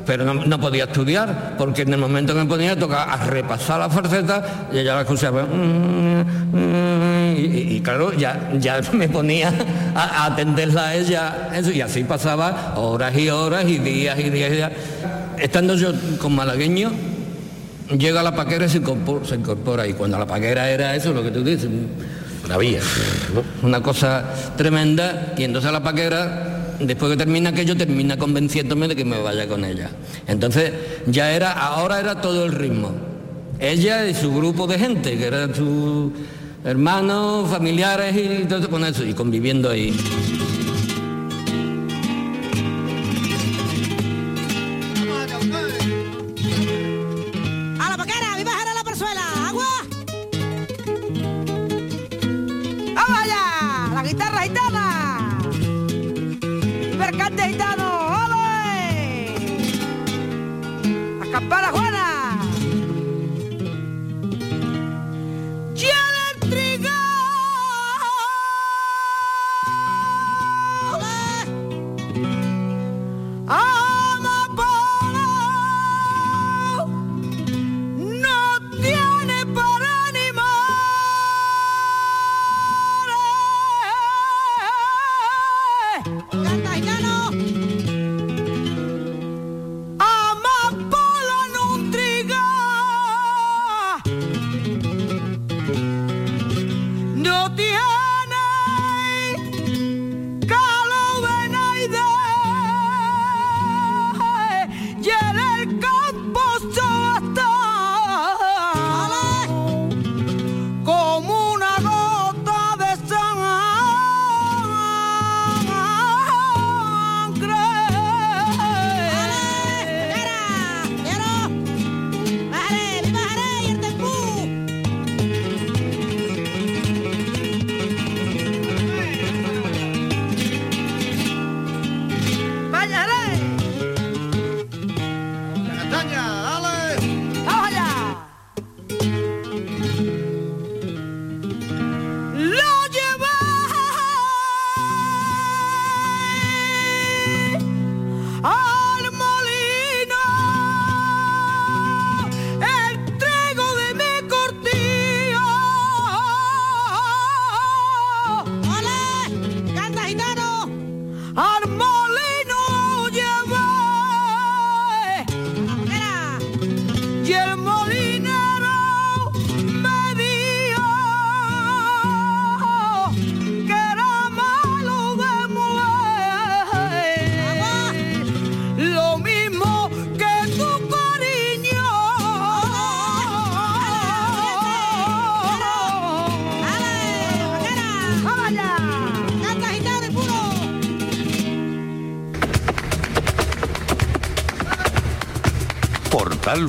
pero 0.07 0.25
no, 0.25 0.61
podía 0.61 0.85
estudiar, 0.85 1.55
porque 1.59 1.83
en 1.83 1.93
el 1.95 1.99
momento 1.99 2.33
que 2.33 2.41
me 2.41 2.47
ponía 2.47 2.73
a 2.73 2.77
tocar, 2.77 3.09
a 3.09 3.17
repasar 3.27 3.81
la 3.81 3.91
farceta, 3.91 4.69
y 4.73 4.79
ella 4.79 4.95
la 4.95 5.01
escuchaba, 5.03 5.43
mm, 5.43 6.21
mm", 6.53 7.37
y, 7.37 7.81
claro, 7.81 8.13
ya, 8.13 8.53
ya 8.59 8.81
me 8.93 9.09
ponía 9.09 9.53
a, 9.95 10.27
atenderla 10.27 10.89
a 10.89 10.95
ella, 10.95 11.51
eso, 11.55 11.73
y 11.73 11.81
así 11.81 12.05
pasaba 12.05 12.75
horas 12.77 13.17
y 13.17 13.29
horas 13.29 13.65
y 13.67 13.79
días 13.79 14.19
y 14.19 14.31
días 14.31 14.51
y 14.51 14.55
días. 14.55 14.73
Estando 15.39 15.75
yo 15.75 15.93
con 16.19 16.35
malagueño, 16.35 16.91
llega 17.97 18.23
la 18.23 18.35
paquera 18.35 18.67
y 18.67 18.69
se 18.69 18.79
incorpora, 18.79 19.25
se 19.25 19.35
incorpora, 19.35 19.87
y 19.87 19.93
cuando 19.93 20.19
la 20.19 20.27
paquera 20.27 20.71
era 20.71 20.95
eso, 20.95 21.13
lo 21.13 21.23
que 21.23 21.31
tú 21.31 21.43
dices, 21.43 21.69
vía, 22.57 22.81
una 23.63 23.83
cosa 23.83 24.25
tremenda, 24.57 25.35
y 25.37 25.45
entonces 25.45 25.73
la 25.73 25.83
paquera 25.83 26.57
después 26.81 27.11
que 27.13 27.17
termina 27.17 27.51
aquello, 27.51 27.77
termina 27.77 28.17
convenciéndome 28.17 28.89
de 28.89 28.97
que 28.97 29.05
me 29.05 29.21
vaya 29.21 29.47
con 29.47 29.65
ella. 29.65 29.91
Entonces, 30.27 30.73
ya 31.07 31.33
era, 31.33 31.53
ahora 31.53 32.01
era 32.01 32.21
todo 32.21 32.45
el 32.45 32.53
ritmo. 32.53 32.93
Ella 33.59 34.07
y 34.07 34.15
su 34.15 34.35
grupo 34.35 34.67
de 34.67 34.79
gente, 34.79 35.17
que 35.17 35.27
eran 35.27 35.55
sus 35.55 36.13
hermanos, 36.65 37.51
familiares 37.51 38.15
y 38.17 38.45
todo 38.47 38.69
con 38.69 38.85
eso, 38.85 39.05
y 39.05 39.15
conviviendo 39.15 39.71
ahí. 39.71 39.97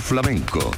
Flamenco. 0.08 0.72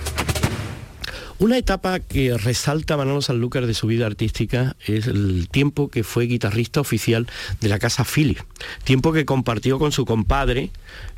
Una 1.38 1.60
etapa 1.60 2.00
que 2.00 2.36
resalta 2.36 2.98
Manolo 2.98 3.22
Sanlúcar 3.22 3.68
de 3.68 3.76
su 3.76 3.86
vida 3.86 4.08
artística 4.08 4.76
es 4.88 5.06
el 5.06 5.50
tiempo 5.50 5.90
que 5.90 6.04
fue 6.04 6.26
guitarrista 6.26 6.82
oficial 6.82 7.28
de 7.62 7.70
la 7.70 7.78
Casa 7.78 8.04
Philly, 8.06 8.38
tiempo 8.84 9.14
que 9.14 9.26
compartió 9.26 9.80
con 9.80 9.92
su 9.92 10.06
compadre 10.06 10.72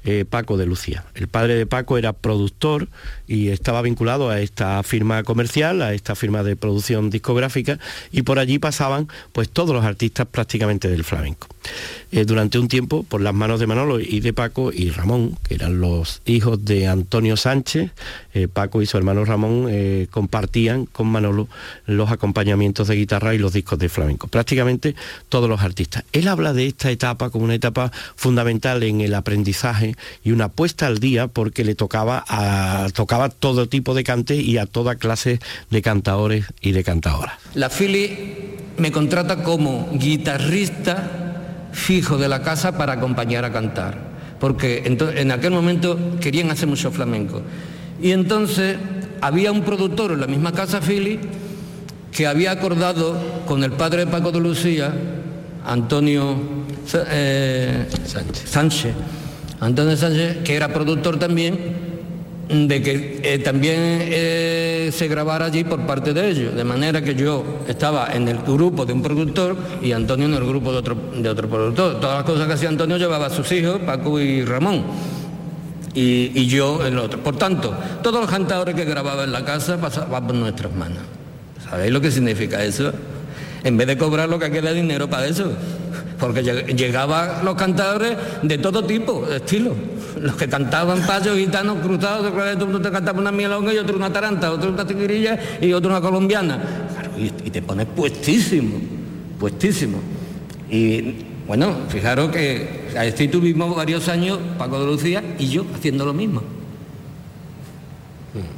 eh, 0.03 0.25
Paco 0.27 0.57
de 0.57 0.65
Lucía. 0.65 1.03
El 1.13 1.27
padre 1.27 1.53
de 1.53 1.67
Paco 1.67 1.95
era 1.95 2.11
productor 2.11 2.87
y 3.27 3.49
estaba 3.49 3.83
vinculado 3.83 4.31
a 4.31 4.39
esta 4.41 4.81
firma 4.81 5.21
comercial, 5.21 5.83
a 5.83 5.93
esta 5.93 6.15
firma 6.15 6.41
de 6.41 6.55
producción 6.55 7.11
discográfica 7.11 7.77
y 8.11 8.23
por 8.23 8.39
allí 8.39 8.57
pasaban 8.57 9.07
pues 9.31 9.49
todos 9.49 9.75
los 9.75 9.85
artistas 9.85 10.25
prácticamente 10.25 10.87
del 10.87 11.03
flamenco. 11.03 11.47
Eh, 12.11 12.25
durante 12.25 12.57
un 12.57 12.67
tiempo 12.67 13.03
por 13.03 13.21
las 13.21 13.35
manos 13.35 13.59
de 13.59 13.67
Manolo 13.67 13.99
y 13.99 14.21
de 14.21 14.33
Paco 14.33 14.71
y 14.73 14.89
Ramón, 14.89 15.37
que 15.47 15.53
eran 15.53 15.79
los 15.79 16.23
hijos 16.25 16.65
de 16.65 16.87
Antonio 16.87 17.37
Sánchez, 17.37 17.91
eh, 18.33 18.47
Paco 18.47 18.81
y 18.81 18.87
su 18.87 18.97
hermano 18.97 19.23
Ramón 19.23 19.69
compartían 20.09 20.87
con 20.87 21.07
Manolo 21.07 21.47
los 21.85 22.09
acompañamientos 22.09 22.87
de 22.87 22.95
guitarra 22.95 23.35
y 23.35 23.37
los 23.37 23.53
discos 23.53 23.77
de 23.77 23.87
flamenco, 23.87 24.27
prácticamente 24.27 24.95
todos 25.29 25.47
los 25.47 25.61
artistas. 25.61 26.05
Él 26.11 26.27
habla 26.27 26.53
de 26.53 26.65
esta 26.65 26.89
etapa 26.89 27.29
como 27.29 27.40
una 27.41 27.55
etapa 27.55 27.91
fundamental 28.15 28.83
en 28.83 29.01
el 29.01 29.13
aprendizaje 29.13 29.95
y 30.23 30.31
una 30.31 30.49
puesta 30.49 30.87
al 30.87 30.99
día 30.99 31.27
porque 31.27 31.63
le 31.63 31.75
tocaba, 31.75 32.23
a, 32.27 32.87
tocaba 32.93 33.29
todo 33.29 33.67
tipo 33.67 33.93
de 33.93 34.03
cante 34.03 34.35
y 34.35 34.57
a 34.57 34.65
toda 34.65 34.95
clase 34.95 35.39
de 35.69 35.81
cantadores 35.81 36.45
y 36.61 36.71
de 36.71 36.83
cantadoras. 36.83 37.35
La 37.55 37.69
Philly 37.69 38.57
me 38.77 38.91
contrata 38.91 39.43
como 39.43 39.89
guitarrista 39.93 41.69
fijo 41.71 42.17
de 42.17 42.27
la 42.27 42.41
casa 42.41 42.77
para 42.77 42.93
acompañar 42.93 43.45
a 43.45 43.51
cantar, 43.51 43.97
porque 44.39 44.83
en 44.85 45.31
aquel 45.31 45.51
momento 45.51 46.17
querían 46.19 46.51
hacer 46.51 46.67
mucho 46.67 46.91
flamenco. 46.91 47.41
Y 48.01 48.11
entonces 48.11 48.77
había 49.21 49.51
un 49.51 49.61
productor 49.61 50.11
en 50.11 50.21
la 50.21 50.27
misma 50.27 50.51
casa 50.51 50.81
Philly 50.81 51.19
que 52.11 52.27
había 52.27 52.51
acordado 52.51 53.15
con 53.45 53.63
el 53.63 53.71
padre 53.71 54.05
de 54.05 54.11
Paco 54.11 54.31
de 54.31 54.39
Lucía, 54.39 54.93
Antonio 55.65 56.35
eh, 56.93 57.85
Sánchez, 58.45 58.93
Antonio 59.59 59.95
Sánchez, 59.95 60.37
que 60.43 60.55
era 60.55 60.73
productor 60.73 61.17
también, 61.19 61.57
de 62.49 62.81
que 62.81 63.21
eh, 63.23 63.39
también 63.39 63.77
eh, 63.79 64.89
se 64.91 65.07
grabara 65.07 65.45
allí 65.45 65.63
por 65.63 65.85
parte 65.85 66.13
de 66.13 66.29
ellos, 66.29 66.55
de 66.55 66.63
manera 66.63 67.01
que 67.01 67.15
yo 67.15 67.61
estaba 67.67 68.09
en 68.13 68.27
el 68.27 68.39
grupo 68.39 68.85
de 68.85 68.93
un 68.93 69.01
productor 69.01 69.55
y 69.81 69.93
Antonio 69.93 70.25
en 70.25 70.33
el 70.33 70.45
grupo 70.45 70.71
de 70.71 70.77
otro, 70.79 70.97
de 71.15 71.29
otro 71.29 71.47
productor. 71.47 71.99
Todas 72.01 72.17
las 72.17 72.23
cosas 72.25 72.47
que 72.47 72.53
hacía 72.53 72.69
Antonio 72.69 72.97
llevaba 72.97 73.27
a 73.27 73.29
sus 73.29 73.49
hijos, 73.53 73.79
Paco 73.85 74.19
y 74.19 74.43
Ramón, 74.43 74.83
y, 75.93 76.47
yo 76.47 76.85
en 76.85 76.93
el 76.93 76.99
otro. 76.99 77.19
Por 77.19 77.37
tanto, 77.37 77.73
todos 78.01 78.21
los 78.21 78.29
cantadores 78.29 78.75
que 78.75 78.85
grababa 78.85 79.23
en 79.23 79.31
la 79.31 79.45
casa 79.45 79.79
pasaban 79.79 80.27
por 80.27 80.35
nuestras 80.35 80.73
manos. 80.73 81.03
¿Sabéis 81.69 81.91
lo 81.91 82.01
que 82.01 82.11
significa 82.11 82.63
eso? 82.63 82.91
En 83.63 83.77
vez 83.77 83.87
de 83.87 83.97
cobrar 83.97 84.27
lo 84.27 84.39
que 84.39 84.51
queda 84.51 84.73
dinero 84.73 85.09
para 85.09 85.27
eso, 85.27 85.53
porque 86.21 86.43
llegaban 86.43 87.43
los 87.43 87.55
cantadores 87.55 88.15
de 88.43 88.57
todo 88.59 88.85
tipo, 88.85 89.25
de 89.25 89.37
estilo 89.37 89.75
los 90.19 90.35
que 90.35 90.47
cantaban 90.47 91.01
payos 91.01 91.37
gitanos 91.37 91.79
cruzados, 91.79 92.31
te 92.81 92.91
cantabas 92.91 93.21
una 93.21 93.31
mielonga 93.31 93.73
y 93.73 93.77
otro 93.77 93.97
una 93.97 94.13
taranta, 94.13 94.51
otro 94.51 94.69
una 94.69 94.85
tigrilla 94.85 95.39
y 95.59 95.73
otro 95.73 95.89
una 95.89 95.99
colombiana. 96.01 96.59
y, 97.17 97.49
te 97.49 97.61
pones 97.61 97.87
puestísimo, 97.87 98.79
puestísimo. 99.39 99.97
Y 100.69 101.15
bueno, 101.47 101.75
fijaros 101.89 102.29
que 102.29 102.87
así 102.97 103.27
tuvimos 103.27 103.75
varios 103.75 104.07
años, 104.07 104.39
Paco 104.57 104.79
de 104.79 104.85
Lucía 104.85 105.23
y 105.39 105.47
yo 105.47 105.65
haciendo 105.75 106.05
lo 106.05 106.13
mismo. 106.13 106.43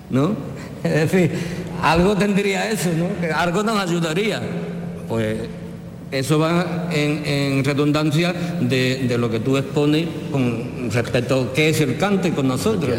¿No? 0.09 0.35
Es 0.83 1.11
decir, 1.11 1.31
algo 1.81 2.15
tendría 2.15 2.69
eso, 2.69 2.89
¿no? 2.95 3.07
Algo 3.35 3.63
nos 3.63 3.79
ayudaría. 3.79 4.41
Pues 5.07 5.37
eso 6.13 6.39
va 6.39 6.89
en, 6.91 7.63
redundancia 7.63 8.33
de, 8.61 9.15
lo 9.17 9.29
que 9.29 9.39
tú 9.39 9.57
expones 9.57 10.07
con 10.31 10.89
respecto 10.91 11.49
a 11.51 11.53
qué 11.53 11.69
es 11.69 11.81
el 11.81 11.97
cante 11.97 12.31
con 12.31 12.47
nosotros. 12.47 12.95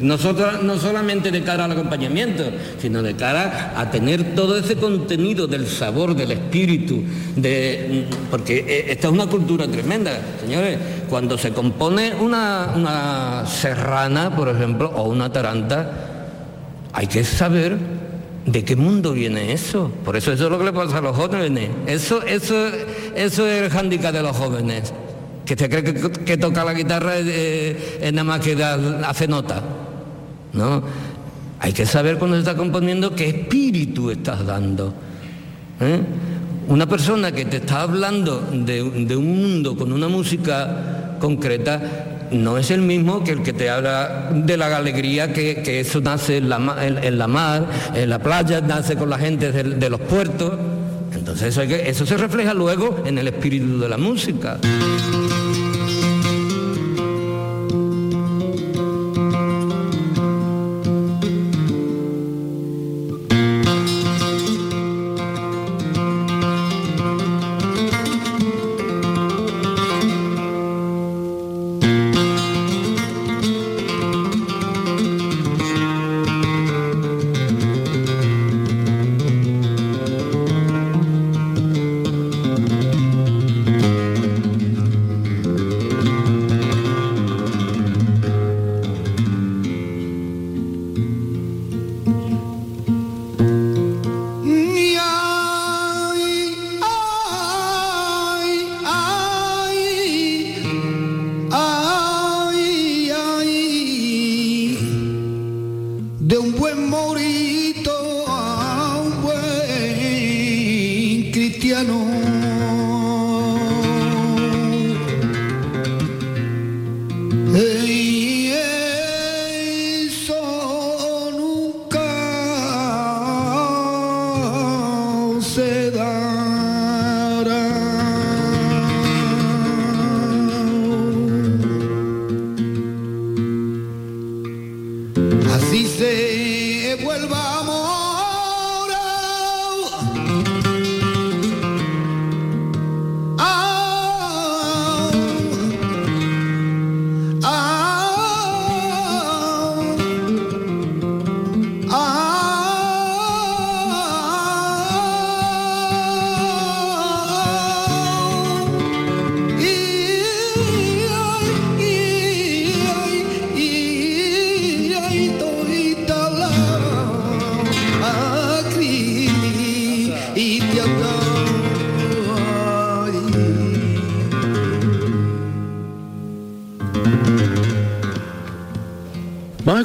Nosotros 0.00 0.64
no 0.64 0.78
solamente 0.78 1.30
de 1.30 1.42
cara 1.42 1.64
al 1.64 1.72
acompañamiento, 1.72 2.42
sino 2.80 3.04
de 3.04 3.14
cara 3.14 3.72
a 3.76 3.88
tener 3.88 4.34
todo 4.34 4.58
ese 4.58 4.74
contenido 4.74 5.46
del 5.46 5.68
sabor, 5.68 6.16
del 6.16 6.32
espíritu, 6.32 7.04
de, 7.36 8.06
porque 8.28 8.64
e, 8.66 8.92
esta 8.92 9.06
es 9.06 9.12
una 9.12 9.28
cultura 9.28 9.68
tremenda, 9.68 10.10
señores. 10.40 10.76
Cuando 11.08 11.38
se 11.38 11.52
compone 11.52 12.14
una, 12.20 12.72
una 12.74 13.46
serrana, 13.46 14.34
por 14.34 14.48
ejemplo, 14.48 14.90
o 14.92 15.04
una 15.04 15.30
taranta, 15.32 15.92
hay 16.92 17.06
que 17.06 17.22
saber 17.22 17.76
¿De 18.46 18.64
qué 18.64 18.74
mundo 18.74 19.12
viene 19.12 19.52
eso? 19.52 19.90
Por 20.04 20.16
eso 20.16 20.32
eso 20.32 20.44
es 20.44 20.50
lo 20.50 20.58
que 20.58 20.64
le 20.64 20.72
pasa 20.72 20.98
a 20.98 21.00
los 21.00 21.16
jóvenes. 21.16 21.70
Eso, 21.86 22.22
eso, 22.22 22.54
eso 23.14 23.46
es 23.46 23.62
el 23.62 23.70
hándicap 23.70 24.12
de 24.12 24.22
los 24.22 24.36
jóvenes. 24.36 24.92
Que 25.46 25.56
se 25.56 25.68
cree 25.68 25.84
que, 25.84 26.36
toca 26.36 26.64
la 26.64 26.74
guitarra 26.74 27.18
es, 27.18 28.12
nada 28.12 28.24
más 28.24 28.40
que 28.40 28.60
hace 28.62 29.28
nota. 29.28 29.62
¿No? 30.52 30.82
Hay 31.60 31.72
que 31.72 31.86
saber 31.86 32.18
cuando 32.18 32.36
se 32.36 32.40
está 32.40 32.56
componiendo 32.56 33.14
qué 33.14 33.28
espíritu 33.28 34.10
estás 34.10 34.44
dando. 34.44 34.92
¿eh? 35.80 36.00
Una 36.66 36.88
persona 36.88 37.30
que 37.30 37.44
te 37.44 37.58
está 37.58 37.82
hablando 37.82 38.40
de, 38.52 38.82
de 38.82 39.16
un 39.16 39.40
mundo 39.40 39.76
con 39.76 39.92
una 39.92 40.08
música 40.08 41.16
concreta 41.20 41.80
no 42.32 42.58
es 42.58 42.70
el 42.70 42.80
mismo 42.80 43.22
que 43.24 43.32
el 43.32 43.42
que 43.42 43.52
te 43.52 43.70
habla 43.70 44.30
de 44.32 44.56
la 44.56 44.76
alegría 44.76 45.32
que, 45.32 45.80
eso 45.80 46.00
nace 46.00 46.38
en 46.38 46.48
la, 46.48 46.58
mar, 46.58 47.66
en 47.94 48.10
la 48.10 48.18
playa, 48.18 48.60
nace 48.60 48.96
con 48.96 49.10
la 49.10 49.18
gente 49.18 49.52
de, 49.52 49.90
los 49.90 50.00
puertos. 50.00 50.52
Entonces 51.14 51.56
eso 51.56 52.06
se 52.06 52.16
refleja 52.16 52.54
luego 52.54 53.02
en 53.06 53.18
el 53.18 53.28
espíritu 53.28 53.78
de 53.78 53.88
la 53.88 53.98
música. 53.98 54.58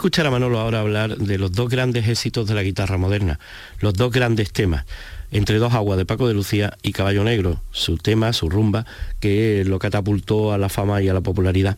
Escuchar 0.07 0.27
a 0.27 0.31
Manolo 0.31 0.57
ahora 0.61 0.79
hablar 0.79 1.17
de 1.17 1.37
los 1.37 1.51
dos 1.51 1.67
grandes 1.67 2.07
éxitos 2.07 2.47
de 2.47 2.55
la 2.55 2.63
guitarra 2.63 2.97
moderna, 2.97 3.41
los 3.81 3.93
dos 3.93 4.09
grandes 4.09 4.53
temas, 4.53 4.85
entre 5.31 5.57
dos 5.57 5.73
aguas 5.73 5.97
de 5.97 6.05
Paco 6.05 6.29
de 6.29 6.33
Lucía 6.33 6.77
y 6.81 6.93
Caballo 6.93 7.25
Negro, 7.25 7.61
su 7.71 7.97
tema, 7.97 8.31
su 8.31 8.49
rumba, 8.49 8.85
que 9.19 9.65
lo 9.65 9.79
catapultó 9.79 10.53
a 10.53 10.57
la 10.57 10.69
fama 10.69 11.01
y 11.01 11.09
a 11.09 11.13
la 11.13 11.19
popularidad. 11.19 11.77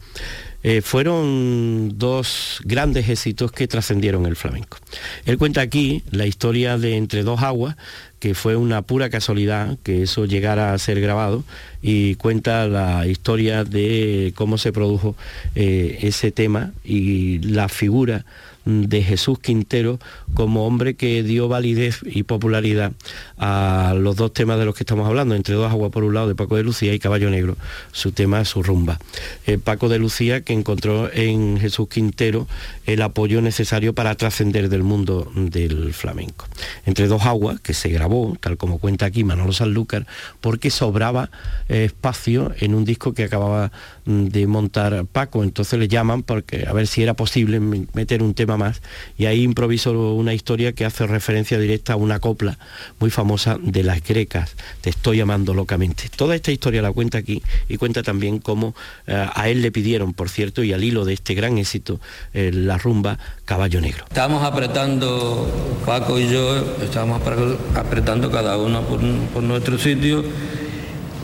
Eh, 0.61 0.84
fueron 0.84 1.97
dos 1.97 2.59
grandes 2.65 3.09
éxitos 3.09 3.51
que 3.51 3.67
trascendieron 3.67 4.27
el 4.27 4.36
flamenco. 4.36 4.77
Él 5.25 5.39
cuenta 5.39 5.61
aquí 5.61 6.03
la 6.11 6.27
historia 6.27 6.77
de 6.77 6.97
Entre 6.97 7.23
dos 7.23 7.41
aguas, 7.41 7.77
que 8.20 8.34
fue 8.34 8.55
una 8.55 8.82
pura 8.82 9.09
casualidad 9.09 9.78
que 9.84 10.03
eso 10.03 10.26
llegara 10.26 10.74
a 10.74 10.78
ser 10.78 10.99
grabado 11.01 11.43
y 11.82 12.15
cuenta 12.15 12.67
la 12.67 13.07
historia 13.07 13.63
de 13.63 14.34
cómo 14.36 14.57
se 14.57 14.74
produjo 14.74 15.15
eh, 15.55 15.99
ese 16.01 16.32
tema 16.32 16.72
y 16.84 17.39
la 17.39 17.70
figura 17.70 18.26
de 18.65 19.01
Jesús 19.01 19.39
Quintero 19.39 19.99
como 20.34 20.67
hombre 20.67 20.93
que 20.93 21.24
dio 21.24 21.47
validez 21.47 21.99
y 22.05 22.24
popularidad 22.24 22.91
a 23.38 23.95
los 23.97 24.15
dos 24.15 24.34
temas 24.34 24.59
de 24.59 24.65
los 24.65 24.76
que 24.76 24.84
estamos 24.84 25.07
hablando, 25.07 25.36
entre 25.36 25.55
dos 25.55 25.72
aguas 25.72 25.91
por 25.91 26.03
un 26.03 26.13
lado 26.13 26.28
de 26.28 26.36
Paco 26.36 26.55
de 26.55 26.63
Lucía 26.63 26.93
y 26.93 26.99
Caballo 26.99 27.30
Negro, 27.30 27.57
su 27.91 28.11
tema, 28.11 28.45
su 28.45 28.61
rumba. 28.61 28.99
Eh, 29.47 29.57
Paco 29.57 29.89
de 29.89 29.97
Lucía 29.97 30.41
que 30.41 30.53
encontró 30.53 31.11
en 31.11 31.57
Jesús 31.59 31.88
Quintero 31.89 32.47
el 32.86 33.01
apoyo 33.01 33.41
necesario 33.41 33.93
para 33.93 34.15
trascender 34.15 34.70
del 34.70 34.84
mundo 34.84 35.32
del 35.36 35.93
flamenco. 35.93 36.45
Entre 36.86 37.07
dos 37.07 37.24
aguas, 37.24 37.59
que 37.59 37.74
se 37.74 37.89
grabó, 37.89 38.09
tal 38.39 38.57
como 38.57 38.80
cuenta 38.80 39.05
aquí 39.05 39.24
Manolo 39.24 39.53
Sanlúcar, 39.53 40.05
porque 40.41 40.70
sobraba 40.70 41.30
eh, 41.68 41.86
espacio 41.86 42.53
en 42.60 42.76
un 42.76 42.86
disco 42.86 43.14
que 43.14 43.24
acababa 43.24 43.72
mm, 44.05 44.26
de 44.26 44.47
montar 44.47 45.05
Paco, 45.05 45.43
entonces 45.43 45.80
le 45.80 45.88
llaman 45.88 46.24
porque 46.24 46.66
a 46.68 46.74
ver 46.74 46.88
si 46.88 47.03
era 47.03 47.14
posible 47.14 47.60
meter 47.60 48.24
un 48.24 48.34
tema 48.34 48.57
más 48.57 48.82
y 49.18 49.26
ahí 49.26 49.43
improviso 49.43 50.14
una 50.14 50.34
historia 50.34 50.74
que 50.74 50.86
hace 50.86 51.07
referencia 51.07 51.60
directa 51.60 51.93
a 51.93 51.95
una 51.95 52.20
copla 52.20 52.57
muy 52.99 53.10
famosa 53.10 53.57
de 53.62 53.84
las 53.84 54.03
grecas, 54.03 54.55
Te 54.82 54.89
estoy 54.89 55.22
amando 55.22 55.53
locamente. 55.53 56.10
Toda 56.16 56.36
esta 56.36 56.51
historia 56.51 56.82
la 56.82 56.91
cuenta 56.91 57.18
aquí 57.18 57.41
y 57.68 57.78
cuenta 57.78 58.03
también 58.03 58.39
cómo 58.39 58.76
eh, 59.07 59.28
a 59.34 59.49
él 59.49 59.62
le 59.62 59.72
pidieron, 59.72 60.14
por 60.14 60.30
cierto, 60.30 60.64
y 60.64 60.74
al 60.74 60.84
hilo 60.84 61.05
de 61.05 61.14
este 61.14 61.34
gran 61.34 61.57
éxito, 61.57 61.99
eh, 62.34 62.51
la 62.53 62.78
rumba 62.78 63.18
Caballo 63.45 63.82
Negro. 63.82 64.05
Estábamos 64.07 64.43
apretando, 64.43 65.47
Paco 65.86 66.20
y 66.20 66.30
yo, 66.30 66.57
estábamos 66.82 67.22
apretando 67.22 67.98
cada 68.03 68.57
uno 68.57 68.81
por, 68.81 68.99
por 69.33 69.43
nuestro 69.43 69.77
sitio 69.77 70.23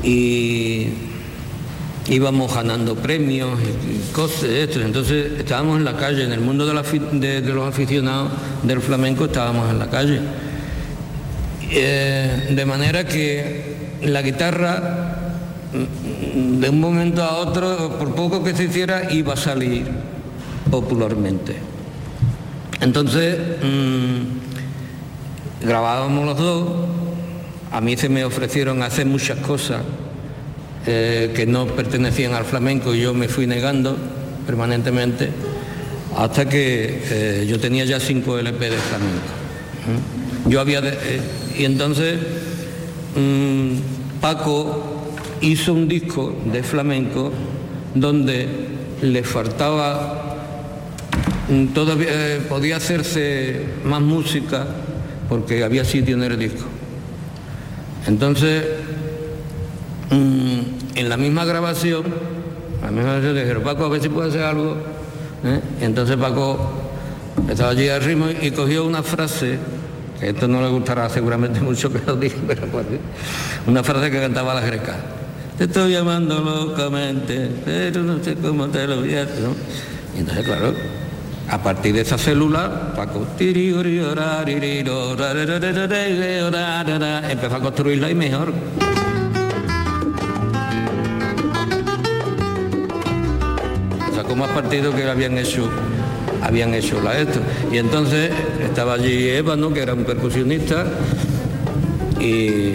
y 0.03 0.87
íbamos 2.07 2.53
ganando 2.53 2.95
premios 2.95 3.59
y 3.61 4.13
cosas, 4.13 4.43
esto. 4.43 4.81
entonces 4.81 5.39
estábamos 5.39 5.77
en 5.77 5.85
la 5.85 5.97
calle, 5.97 6.23
en 6.23 6.31
el 6.31 6.41
mundo 6.41 6.65
de, 6.65 7.41
los 7.41 7.67
aficionados 7.67 8.31
del 8.63 8.81
flamenco 8.81 9.25
estábamos 9.25 9.69
en 9.71 9.79
la 9.79 9.89
calle. 9.89 10.19
Eh, 11.71 12.51
de 12.51 12.65
manera 12.65 13.05
que 13.05 13.97
la 14.03 14.21
guitarra 14.21 15.17
mm, 15.73 16.59
de 16.59 16.69
un 16.69 16.79
momento 16.79 17.23
a 17.23 17.37
otro, 17.37 17.97
por 17.97 18.13
poco 18.13 18.43
que 18.43 18.53
se 18.53 18.65
hiciera, 18.65 19.11
iba 19.11 19.33
a 19.33 19.37
salir 19.37 19.85
popularmente. 20.69 21.55
Entonces, 22.81 23.39
mm, 23.63 24.44
grabábamos 25.61 26.25
los 26.25 26.37
dos, 26.37 26.69
a 27.71 27.81
mí 27.81 27.97
se 27.97 28.09
me 28.09 28.23
ofrecieron 28.23 28.83
hacer 28.83 29.05
muchas 29.05 29.39
cosas 29.39 29.81
eh, 30.87 31.33
que 31.35 31.45
no 31.45 31.65
pertenecían 31.67 32.33
al 32.33 32.45
flamenco 32.45 32.93
y 32.93 33.01
yo 33.01 33.13
me 33.13 33.27
fui 33.27 33.47
negando 33.47 33.97
permanentemente 34.45 35.29
hasta 36.15 36.47
que 36.47 37.01
eh, 37.09 37.45
yo 37.47 37.59
tenía 37.59 37.85
ya 37.85 37.99
cinco 37.99 38.37
LP 38.37 38.69
de 38.69 38.77
flamenco. 38.77 40.47
Yo 40.47 40.61
había 40.61 40.79
eh, 40.83 41.21
y 41.57 41.65
entonces 41.65 42.19
mm, 43.15 44.21
Paco 44.21 45.11
hizo 45.41 45.73
un 45.73 45.87
disco 45.87 46.35
de 46.51 46.63
flamenco 46.63 47.31
donde 47.93 48.47
le 49.01 49.23
faltaba 49.23 50.37
mm, 51.49 51.67
todavía 51.73 52.09
podía 52.47 52.77
hacerse 52.77 53.65
más 53.83 54.01
música 54.01 54.67
porque 55.29 55.63
había 55.63 55.85
sitio 55.85 56.15
en 56.15 56.23
el 56.23 56.39
disco. 56.39 56.65
Entonces 58.07 58.63
mm, 60.11 60.59
en 60.95 61.09
la 61.09 61.17
misma 61.17 61.45
grabación, 61.45 62.03
la 62.81 62.91
misma 62.91 63.03
grabación 63.11 63.35
dijeron, 63.35 63.63
Paco, 63.63 63.85
a 63.85 63.89
ver 63.89 64.01
si 64.01 64.09
puede 64.09 64.29
hacer 64.29 64.43
algo. 64.43 64.75
¿eh? 65.43 65.59
entonces 65.81 66.17
Paco 66.17 66.71
estaba 67.49 67.71
allí 67.71 67.89
al 67.89 68.01
ritmo 68.01 68.27
y 68.41 68.51
cogió 68.51 68.85
una 68.85 69.03
frase, 69.03 69.57
que 70.19 70.29
esto 70.29 70.47
no 70.47 70.61
le 70.61 70.69
gustará 70.69 71.09
seguramente 71.09 71.59
mucho 71.61 71.91
que 71.91 71.99
lo 72.05 72.15
diga, 72.15 72.35
pero 72.47 72.65
pues, 72.67 72.85
una 73.67 73.83
frase 73.83 74.11
que 74.11 74.19
cantaba 74.19 74.53
la 74.53 74.61
greca. 74.61 74.95
Te 75.57 75.65
estoy 75.65 75.93
llamando 75.93 76.41
locamente, 76.41 77.49
pero 77.63 78.03
no 78.03 78.21
sé 78.21 78.35
cómo 78.35 78.67
te 78.67 78.85
lo 78.87 78.97
voy 78.97 79.15
a 79.15 79.23
hacer. 79.23 79.45
Y 80.13 80.19
entonces, 80.19 80.45
claro, 80.45 80.73
a 81.49 81.57
partir 81.57 81.93
de 81.93 82.01
esa 82.01 82.17
célula, 82.17 82.93
Paco 82.95 83.25
empezó 87.29 87.55
a 87.55 87.59
construirla 87.59 88.09
y 88.09 88.15
mejor. 88.15 88.53
más 94.35 94.49
partido 94.49 94.93
que 94.93 95.09
habían 95.09 95.37
hecho 95.37 95.69
habían 96.41 96.73
hecho 96.73 97.01
la 97.01 97.17
esto. 97.17 97.39
Y 97.71 97.77
entonces 97.77 98.31
estaba 98.61 98.93
allí 98.93 99.29
Ébano, 99.29 99.73
que 99.73 99.81
era 99.81 99.93
un 99.93 100.03
percusionista, 100.03 100.85
y, 102.19 102.73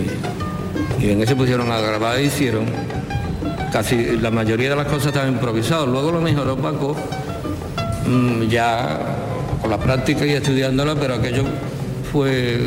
en 1.01 1.23
ese 1.23 1.37
pusieron 1.37 1.71
a 1.71 1.81
grabar 1.81 2.19
e 2.19 2.25
hicieron. 2.25 2.65
Casi 3.73 4.17
la 4.17 4.31
mayoría 4.31 4.71
de 4.71 4.77
las 4.77 4.87
cosas 4.87 5.09
estaban 5.09 5.33
improvisadas. 5.33 5.87
Luego 5.87 6.11
lo 6.11 6.21
mejoró 6.21 6.57
Paco, 6.57 6.97
ya 8.49 8.99
con 9.61 9.71
la 9.71 9.79
práctica 9.79 10.27
y 10.27 10.31
estudiándola, 10.31 10.95
pero 10.95 11.15
aquello 11.15 11.45
fue 12.11 12.61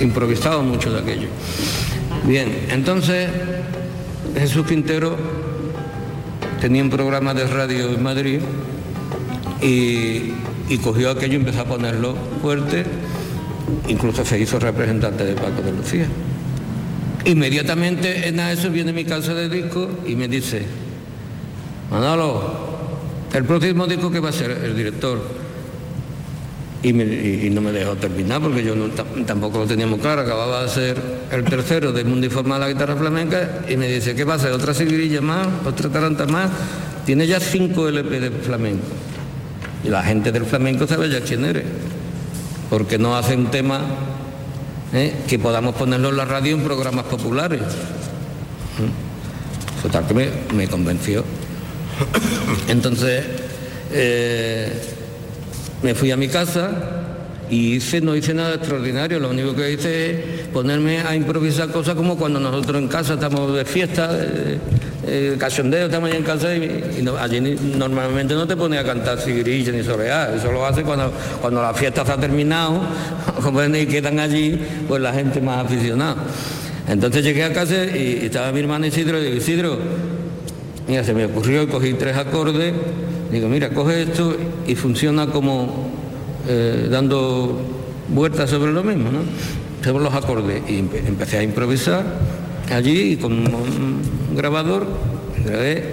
improvisado 0.00 0.62
mucho 0.62 0.92
de 0.92 1.00
aquello. 1.00 1.28
Bien, 2.24 2.66
entonces 2.70 3.28
Jesús 4.36 4.66
Quintero 4.66 5.16
tenía 6.60 6.82
un 6.82 6.90
programa 6.90 7.34
de 7.34 7.46
radio 7.46 7.90
en 7.90 8.02
Madrid 8.02 8.40
y, 9.62 10.32
cogió 10.82 11.10
aquello 11.10 11.34
y 11.34 11.36
empezó 11.36 11.62
a 11.62 11.64
ponerlo 11.64 12.14
fuerte, 12.40 12.84
incluso 13.88 14.24
se 14.24 14.38
hizo 14.38 14.58
representante 14.58 15.24
de 15.24 15.34
Paco 15.34 15.62
de 15.62 15.72
Lucía. 15.72 16.06
Inmediatamente 17.24 18.28
en 18.28 18.40
eso 18.40 18.70
viene 18.70 18.92
mi 18.92 19.04
casa 19.04 19.34
de 19.34 19.48
disco 19.48 19.88
y 20.06 20.14
me 20.14 20.28
dice, 20.28 20.62
Manolo, 21.90 22.69
el 23.32 23.44
próximo 23.44 23.86
disco 23.86 24.10
que 24.10 24.20
va 24.20 24.30
a 24.30 24.32
ser 24.32 24.50
el 24.50 24.76
director, 24.76 25.20
y, 26.82 26.92
no 26.92 27.60
me 27.60 27.72
dejó 27.72 27.94
terminar 27.96 28.40
porque 28.40 28.64
yo 28.64 28.74
tampoco 29.26 29.58
lo 29.58 29.66
teníamos 29.66 30.00
claro, 30.00 30.22
acababa 30.22 30.62
de 30.62 30.68
ser 30.70 30.96
el 31.30 31.44
tercero 31.44 31.92
del 31.92 32.06
mundo 32.06 32.26
informal 32.26 32.58
de 32.58 32.66
la 32.66 32.72
guitarra 32.72 32.96
flamenca 32.96 33.60
y 33.68 33.76
me 33.76 33.86
dice, 33.86 34.14
¿qué 34.14 34.24
pasa? 34.24 34.50
¿Otra 34.54 34.72
seguirilla 34.72 35.20
más? 35.20 35.46
¿Otra 35.66 35.90
taranta 35.90 36.26
más? 36.26 36.50
Tiene 37.04 37.26
ya 37.26 37.38
cinco 37.38 37.86
LP 37.86 38.20
de 38.20 38.30
flamenco. 38.30 38.86
Y 39.84 39.88
la 39.88 40.02
gente 40.02 40.32
del 40.32 40.44
flamenco 40.44 40.86
sabe 40.86 41.10
ya 41.10 41.20
quién 41.20 41.44
eres, 41.44 41.64
porque 42.70 42.98
no 42.98 43.14
hace 43.14 43.36
un 43.36 43.50
tema 43.50 43.82
¿eh? 44.94 45.14
que 45.28 45.38
podamos 45.38 45.74
ponerlo 45.74 46.08
en 46.08 46.16
la 46.16 46.24
radio 46.24 46.56
en 46.56 46.62
programas 46.62 47.04
populares. 47.04 47.60
Total 49.82 50.06
que 50.06 50.30
me, 50.54 50.68
convenció. 50.68 51.24
Entonces, 52.68 53.24
eh, 53.92 54.72
me 55.82 55.94
fui 55.94 56.10
a 56.10 56.16
mi 56.16 56.28
casa 56.28 56.70
y 57.50 57.74
hice, 57.74 58.00
no 58.00 58.14
hice 58.14 58.32
nada 58.32 58.54
extraordinario, 58.54 59.18
lo 59.18 59.30
único 59.30 59.54
que 59.54 59.72
hice 59.72 60.10
es 60.10 60.48
ponerme 60.48 61.00
a 61.00 61.16
improvisar 61.16 61.68
cosas 61.70 61.96
como 61.96 62.16
cuando 62.16 62.38
nosotros 62.38 62.80
en 62.80 62.88
casa 62.88 63.14
estamos 63.14 63.54
de 63.54 63.64
fiesta, 63.64 64.12
de, 64.12 64.58
cachondeo, 65.38 65.86
estamos 65.86 66.08
allí 66.10 66.18
en 66.18 66.22
casa 66.22 66.54
y, 66.54 67.04
allí 67.18 67.40
normalmente 67.76 68.34
no 68.34 68.46
te 68.46 68.56
pones 68.56 68.78
a 68.78 68.84
cantar 68.84 69.18
sigrilla 69.18 69.72
ni 69.72 69.82
soleá, 69.82 70.32
eso 70.32 70.52
lo 70.52 70.64
hace 70.64 70.82
cuando, 70.84 71.12
cuando 71.40 71.60
la 71.60 71.74
fiesta 71.74 72.02
ha 72.02 72.16
terminado, 72.20 72.82
y 73.74 73.86
quedan 73.86 74.20
allí 74.20 74.60
pues 74.86 75.02
la 75.02 75.12
gente 75.12 75.40
más 75.40 75.64
aficionada. 75.64 76.16
Entonces 76.86 77.24
llegué 77.24 77.44
a 77.44 77.52
casa 77.52 77.84
y, 77.84 78.20
estaba 78.26 78.52
mi 78.52 78.60
hermano 78.60 78.86
Isidro 78.86 79.18
y 79.18 79.24
digo, 79.24 79.36
Isidro, 79.36 79.78
mira, 80.90 81.04
se 81.04 81.14
me 81.14 81.24
ocurrió, 81.24 81.68
cogí 81.68 81.94
tres 81.94 82.16
acordes 82.16 82.74
Digo, 83.30 83.48
mira, 83.48 83.70
coge 83.70 84.02
esto 84.02 84.36
y 84.66 84.74
funciona 84.74 85.26
como 85.28 85.88
eh, 86.48 86.88
dando 86.90 87.60
vueltas 88.08 88.50
sobre 88.50 88.72
lo 88.72 88.82
mismo, 88.82 89.10
¿no? 89.12 89.20
Sobre 89.84 90.02
los 90.02 90.12
acordes. 90.12 90.62
Y 90.68 90.78
empecé 90.78 91.38
a 91.38 91.42
improvisar 91.44 92.04
allí 92.72 93.16
con 93.16 93.32
un 93.32 94.02
grabador, 94.34 94.84
grabé, 95.44 95.84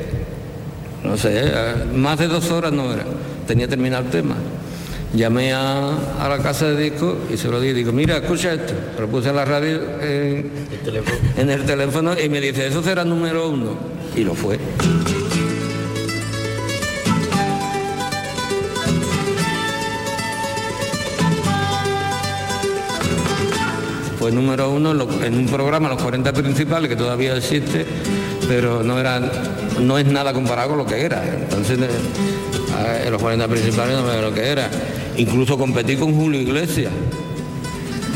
no 1.03 1.15
sé, 1.15 1.51
más 1.93 2.17
de 2.17 2.27
dos 2.27 2.49
horas 2.49 2.71
no 2.71 2.91
era, 2.91 3.05
tenía 3.45 3.67
terminado 3.67 4.05
el 4.05 4.09
tema. 4.09 4.35
Llamé 5.13 5.53
a, 5.53 5.91
la 6.27 6.39
casa 6.39 6.69
de 6.71 6.89
disco 6.89 7.17
y 7.31 7.37
se 7.37 7.49
lo 7.49 7.61
dije, 7.61 7.75
digo, 7.75 7.91
mira, 7.91 8.17
escucha 8.17 8.53
esto. 8.53 8.73
Lo 8.99 9.07
puse 9.07 9.29
en 9.29 9.35
la 9.35 9.45
radio 9.45 9.79
en 10.01 11.49
el 11.49 11.65
teléfono 11.65 12.19
y 12.19 12.27
me 12.29 12.41
dice, 12.41 12.65
eso 12.65 12.81
será 12.81 13.05
número 13.05 13.47
uno. 13.47 13.96
Y 14.17 14.23
lo 14.23 14.33
fue. 14.33 14.57
Fue 24.17 24.31
número 24.31 24.71
uno 24.71 24.91
en 25.23 25.37
un 25.37 25.45
programa, 25.45 25.89
los 25.89 26.01
40 26.01 26.33
principales, 26.33 26.89
que 26.89 26.95
todavía 26.95 27.37
existe, 27.37 27.85
pero 28.47 28.81
no, 28.81 28.99
era, 28.99 29.21
no 29.79 29.99
es 29.99 30.07
nada 30.07 30.33
comparado 30.33 30.69
con 30.69 30.79
lo 30.79 30.85
que 30.87 30.99
era. 30.99 31.23
Entonces, 31.23 31.77
eh, 31.79 33.03
en 33.05 33.11
los 33.11 33.21
40 33.21 33.47
principales 33.47 33.97
no 33.97 34.03
me 34.03 34.19
lo 34.19 34.33
que 34.33 34.47
era. 34.47 34.67
Incluso 35.17 35.59
competí 35.59 35.95
con 35.95 36.15
Julio 36.15 36.41
Iglesias. 36.41 36.91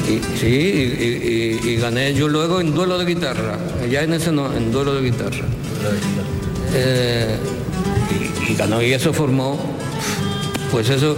Y, 0.09 0.19
sí, 0.39 1.59
y, 1.63 1.75
gané 1.75 2.15
yo 2.15 2.27
luego 2.27 2.59
en 2.59 2.73
duelo 2.73 2.97
de 2.97 3.05
guitarra. 3.05 3.59
Ya 3.87 4.01
en 4.01 4.13
ese 4.13 4.31
no, 4.31 4.51
en 4.51 4.71
duelo 4.71 4.95
de 4.95 5.03
guitarra. 5.03 5.45
Eh, 6.73 7.38
y, 8.49 8.55
ganó 8.55 8.82
y 8.82 8.93
eso 8.93 9.13
formó, 9.13 9.59
pues 10.71 10.89
eso, 10.89 11.15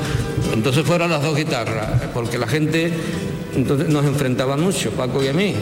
entonces 0.54 0.86
fueron 0.86 1.12
las 1.12 1.22
dos 1.22 1.36
guitarras, 1.36 2.02
porque 2.14 2.38
la 2.38 2.48
gente 2.48 2.92
entonces 3.56 3.88
nos 3.90 4.06
enfrentaba 4.06 4.58
mucho, 4.58 4.92
Paco 4.92 5.24
y 5.24 5.28
a 5.28 5.34
mí. 5.34 5.54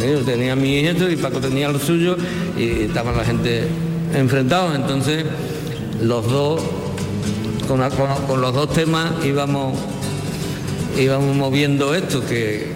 Yo 0.00 0.20
tenía 0.20 0.54
mi 0.56 0.82
nieto 0.82 1.08
y 1.10 1.16
Paco 1.16 1.38
tenía 1.40 1.68
lo 1.68 1.78
suyo 1.78 2.16
y 2.58 2.82
estaban 2.82 3.16
la 3.16 3.24
gente 3.24 3.64
enfrentados. 4.14 4.74
Entonces 4.74 5.24
los 6.02 6.30
dos, 6.30 6.60
con, 7.68 7.80
los 8.40 8.54
dos 8.54 8.72
temas 8.72 9.24
íbamos, 9.24 9.78
íbamos 10.98 11.36
moviendo 11.36 11.94
esto, 11.94 12.26
que, 12.26 12.75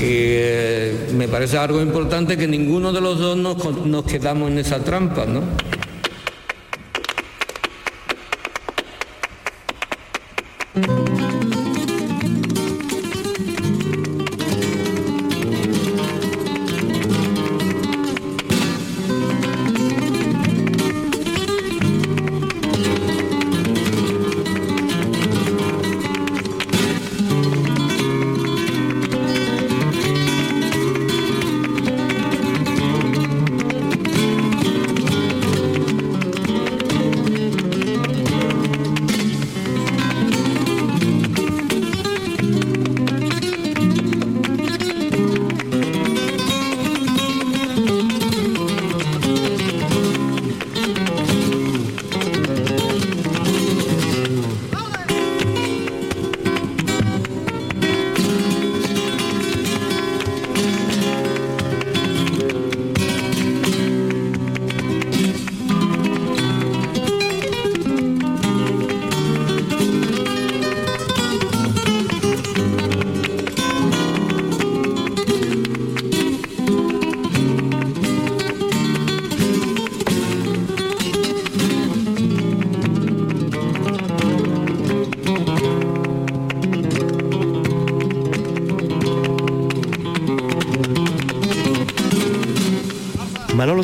me 0.00 1.28
parece 1.28 1.58
algo 1.58 1.80
importante 1.80 2.36
que 2.36 2.46
ninguno 2.46 2.92
de 2.92 3.00
los 3.00 3.18
dos 3.18 3.36
nos, 3.36 3.86
nos 3.86 4.04
quedamos 4.04 4.50
en 4.50 4.58
esa 4.58 4.78
trampa, 4.78 5.26
¿no? 5.26 5.42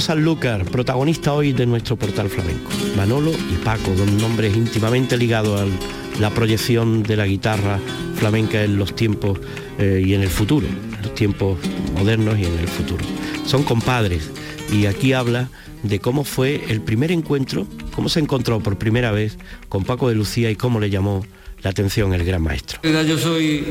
Sanlúcar, 0.05 0.67
protagonista 0.67 1.33
hoy 1.33 1.55
de 1.55 1.65
nuestro 1.65 1.97
portal 1.97 2.29
flamenco. 2.29 2.71
Manolo 2.95 3.31
y 3.31 3.65
Paco, 3.65 3.91
dos 3.97 4.13
nombres 4.13 4.55
íntimamente 4.55 5.17
ligados 5.17 5.63
a 5.63 6.21
la 6.21 6.29
proyección 6.29 7.03
de 7.03 7.17
la 7.17 7.27
guitarra 7.27 7.81
flamenca 8.15 8.63
en 8.63 8.77
los 8.77 8.95
tiempos 8.95 9.41
eh, 9.79 10.03
y 10.05 10.13
en 10.13 10.21
el 10.21 10.29
futuro, 10.29 10.67
en 10.67 11.03
los 11.03 11.15
tiempos 11.15 11.59
modernos 11.95 12.39
y 12.39 12.45
en 12.45 12.59
el 12.59 12.69
futuro. 12.69 13.03
Son 13.47 13.63
compadres 13.63 14.31
y 14.71 14.85
aquí 14.85 15.15
habla 15.15 15.49
de 15.83 15.99
cómo 16.01 16.25
fue 16.25 16.63
el 16.69 16.83
primer 16.83 17.11
encuentro, 17.11 17.67
cómo 17.95 18.11
se 18.11 18.21
encontró 18.21 18.61
por 18.61 18.77
primera 18.77 19.11
vez 19.11 19.39
con 19.71 19.85
Paco 19.85 20.11
de 20.11 20.17
Lucía 20.17 20.51
y 20.51 20.55
cómo 20.55 20.81
le 20.81 20.91
llamó 20.91 21.25
la 21.63 21.71
atención 21.71 22.13
el 22.13 22.27
gran 22.27 22.43
maestro. 22.43 22.79
Yo 22.83 23.17
soy 23.17 23.65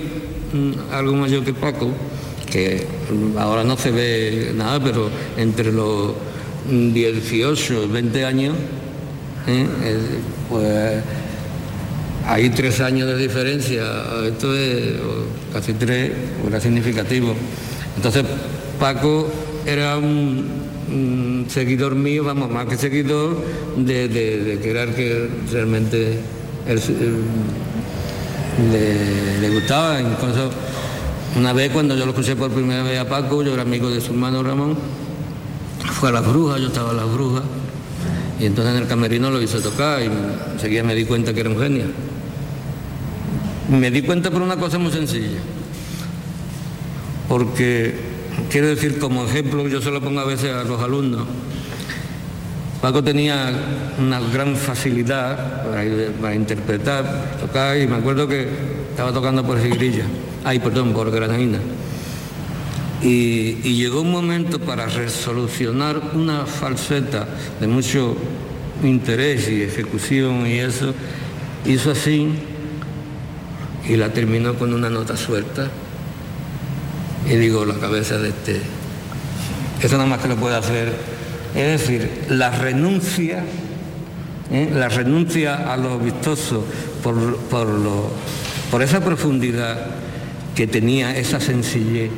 mm, 0.51 0.91
algo 0.91 1.13
mayor 1.13 1.45
que 1.45 1.53
Paco 1.53 1.91
que 2.51 2.85
ahora 3.37 3.63
no 3.63 3.77
se 3.77 3.91
ve 3.91 4.51
nada, 4.55 4.79
pero 4.83 5.09
entre 5.37 5.71
los 5.71 6.13
18 6.69 7.83
y 7.83 7.87
20 7.87 8.25
años, 8.25 8.55
¿eh? 9.47 9.65
pues 10.49 11.03
hay 12.25 12.49
tres 12.49 12.79
años 12.79 13.07
de 13.07 13.17
diferencia, 13.17 13.83
esto 14.25 14.55
es 14.55 14.93
casi 15.51 15.73
tres, 15.73 16.11
era 16.47 16.59
significativo. 16.59 17.35
Entonces 17.95 18.23
Paco 18.79 19.29
era 19.65 19.97
un, 19.97 20.63
seguidor 21.49 21.95
mío, 21.95 22.23
vamos, 22.23 22.49
más 22.49 22.67
que 22.67 22.77
seguidor, 22.77 23.37
de, 23.77 24.07
de, 24.07 24.59
que 24.61 24.69
era 24.69 24.83
el 24.83 24.93
que 24.93 25.27
realmente 25.51 26.19
le, 28.71 29.49
gustaba, 29.49 29.99
incluso 29.99 30.51
una 31.35 31.51
vez 31.51 31.71
cuando 31.71 31.95
yo 31.95 32.05
lo 32.05 32.11
escuché 32.11 32.35
por 32.35 32.51
primera 32.51 32.83
vez 32.83 32.99
a 32.99 33.07
Paco, 33.07 33.41
yo 33.43 33.53
era 33.53 33.63
amigo 33.63 33.89
de 33.89 34.01
su 34.01 34.11
hermano 34.11 34.43
Ramón, 34.43 34.77
fue 35.91 36.09
a 36.09 36.11
las 36.11 36.27
brujas, 36.27 36.61
yo 36.61 36.67
estaba 36.67 36.91
a 36.91 36.93
las 36.93 37.11
brujas, 37.11 37.43
y 38.39 38.45
entonces 38.45 38.75
en 38.75 38.81
el 38.83 38.87
camerino 38.87 39.31
lo 39.31 39.41
hizo 39.41 39.59
tocar 39.59 40.01
y 40.01 40.09
enseguida 40.53 40.83
me 40.83 40.93
di 40.93 41.05
cuenta 41.05 41.33
que 41.33 41.39
era 41.39 41.49
un 41.49 41.59
genio. 41.59 41.85
Me 43.69 43.89
di 43.89 44.01
cuenta 44.03 44.29
por 44.29 44.41
una 44.41 44.57
cosa 44.57 44.77
muy 44.77 44.91
sencilla, 44.91 45.39
porque 47.27 47.95
quiero 48.51 48.67
decir 48.67 48.99
como 48.99 49.25
ejemplo, 49.25 49.67
yo 49.67 49.81
se 49.81 49.89
lo 49.89 50.01
pongo 50.01 50.19
a 50.19 50.25
veces 50.25 50.53
a 50.53 50.63
los 50.63 50.81
alumnos, 50.81 51.25
Paco 52.79 53.01
tenía 53.01 53.49
una 53.97 54.19
gran 54.19 54.57
facilidad 54.57 55.63
para, 56.21 56.35
interpretar, 56.35 57.37
tocar, 57.39 57.77
y 57.77 57.87
me 57.87 57.95
acuerdo 57.95 58.27
que 58.27 58.47
estaba 58.91 59.13
tocando 59.13 59.43
por 59.43 59.59
Sigrilla 59.61 60.03
ay, 60.43 60.59
perdón, 60.59 60.93
por 60.93 61.11
Granadina. 61.11 61.59
Y, 63.01 63.55
llegó 63.75 64.01
un 64.01 64.11
momento 64.11 64.59
para 64.59 64.85
resolucionar 64.85 66.01
una 66.13 66.45
falseta 66.45 67.27
de 67.59 67.67
mucho 67.67 68.15
interés 68.81 69.49
y 69.49 69.61
ejecución 69.61 70.47
y 70.47 70.59
eso, 70.59 70.93
hizo 71.65 71.91
así 71.91 72.29
y 73.87 73.97
la 73.97 74.09
terminó 74.13 74.55
con 74.55 74.73
una 74.73 74.89
nota 74.89 75.17
suelta. 75.17 75.67
Y 77.29 77.35
digo, 77.35 77.65
la 77.65 77.75
cabeza 77.75 78.17
de 78.17 78.29
este, 78.29 78.61
eso 79.81 79.97
nada 79.97 80.09
más 80.09 80.19
que 80.19 80.29
lo 80.29 80.37
puede 80.37 80.55
hacer. 80.55 80.93
Es 81.55 81.81
decir, 81.81 82.09
la 82.29 82.51
renuncia, 82.51 83.43
¿eh? 84.51 84.69
la 84.73 84.87
renuncia 84.87 85.71
a 85.71 85.77
lo 85.77 85.99
vistoso 85.99 86.65
por, 87.03 87.37
por, 87.37 87.67
lo, 87.67 88.09
por 88.71 88.81
esa 88.81 89.01
profundidad 89.01 90.02
que 90.55 90.67
tenía 90.67 91.17
esa 91.17 91.39
sencillez 91.39 92.11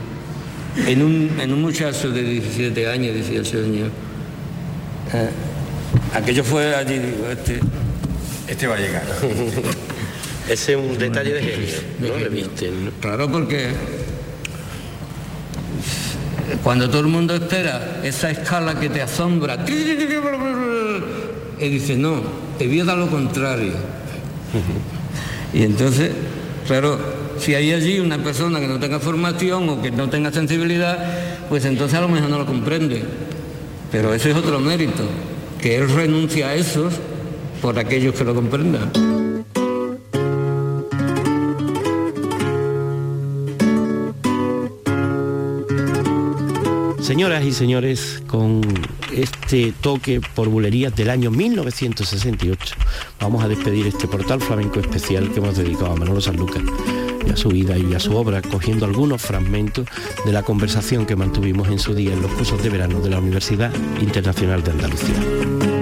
en 0.87 1.01
un, 1.01 1.61
muchacho 1.61 2.09
de 2.09 2.21
17 2.21 2.89
años, 2.89 3.15
18 3.15 3.57
años. 3.59 3.89
Eh, 5.13 5.29
aquello 6.13 6.43
fue 6.43 6.75
allí, 6.75 6.99
digo, 6.99 7.29
este, 7.31 7.61
este 8.47 8.67
va 8.67 8.75
a 8.75 8.79
llegar. 8.79 9.03
Ese 10.49 10.73
es 10.73 10.77
un 10.77 10.97
detalle 10.97 11.33
de 11.33 11.41
genio, 11.41 11.67
¿no? 12.83 12.91
Claro, 13.01 13.31
porque 13.31 13.69
cuando 16.63 16.87
todo 16.87 17.01
el 17.01 17.07
mundo 17.07 17.33
espera 17.33 18.01
esa 18.03 18.29
escala 18.29 18.79
que 18.79 18.89
te 18.89 19.01
asombra, 19.01 19.65
y 19.67 19.71
dice, 21.69 21.95
no, 21.95 22.21
te 22.59 22.67
voy 22.67 22.81
a 22.81 22.85
dar 22.85 22.97
lo 22.97 23.09
contrario. 23.09 23.73
Y 25.51 25.63
entonces, 25.63 26.11
claro, 26.67 26.99
si 27.39 27.53
hay 27.53 27.71
allí 27.71 27.99
una 27.99 28.17
persona 28.17 28.59
que 28.59 28.67
no 28.67 28.79
tenga 28.79 28.99
formación 28.99 29.69
o 29.69 29.81
que 29.81 29.91
no 29.91 30.09
tenga 30.09 30.31
sensibilidad, 30.31 31.47
pues 31.49 31.65
entonces 31.65 31.97
a 31.97 32.01
lo 32.01 32.07
mejor 32.07 32.29
no 32.29 32.37
lo 32.37 32.45
comprende. 32.45 33.03
Pero 33.91 34.13
ese 34.13 34.31
es 34.31 34.35
otro 34.35 34.59
mérito, 34.59 35.03
que 35.61 35.77
él 35.77 35.89
renuncia 35.89 36.49
a 36.49 36.55
esos 36.55 36.93
por 37.61 37.77
aquellos 37.77 38.15
que 38.15 38.23
lo 38.23 38.35
comprendan. 38.35 38.91
Señoras 46.99 47.45
y 47.45 47.53
señores, 47.53 48.23
con 48.25 48.61
este 49.13 49.71
toque 49.79 50.21
por 50.33 50.49
bulerías 50.49 50.95
del 50.95 51.11
año 51.11 51.29
1968, 51.29 52.75
vamos 53.21 53.43
a 53.43 53.47
despedir 53.47 53.85
este 53.85 54.07
portal 54.07 54.41
flamenco 54.41 54.79
especial 54.79 55.31
que 55.31 55.39
hemos 55.39 55.55
dedicado 55.55 55.91
a 55.91 55.95
Manolo 55.95 56.19
Sanlúcar 56.19 56.63
y 57.25 57.31
a 57.31 57.35
su 57.35 57.49
vida 57.49 57.77
y 57.77 57.93
a 57.93 57.99
su 57.99 58.15
obra, 58.15 58.41
cogiendo 58.41 58.85
algunos 58.85 59.21
fragmentos 59.21 59.87
de 60.25 60.31
la 60.31 60.43
conversación 60.43 61.05
que 61.05 61.15
mantuvimos 61.15 61.69
en 61.69 61.79
su 61.79 61.93
día 61.93 62.13
en 62.13 62.21
los 62.21 62.31
cursos 62.31 62.61
de 62.61 62.69
verano 62.69 62.99
de 62.99 63.09
la 63.09 63.19
Universidad 63.19 63.71
Internacional 63.99 64.63
de 64.63 64.71
Andalucía. 64.71 65.74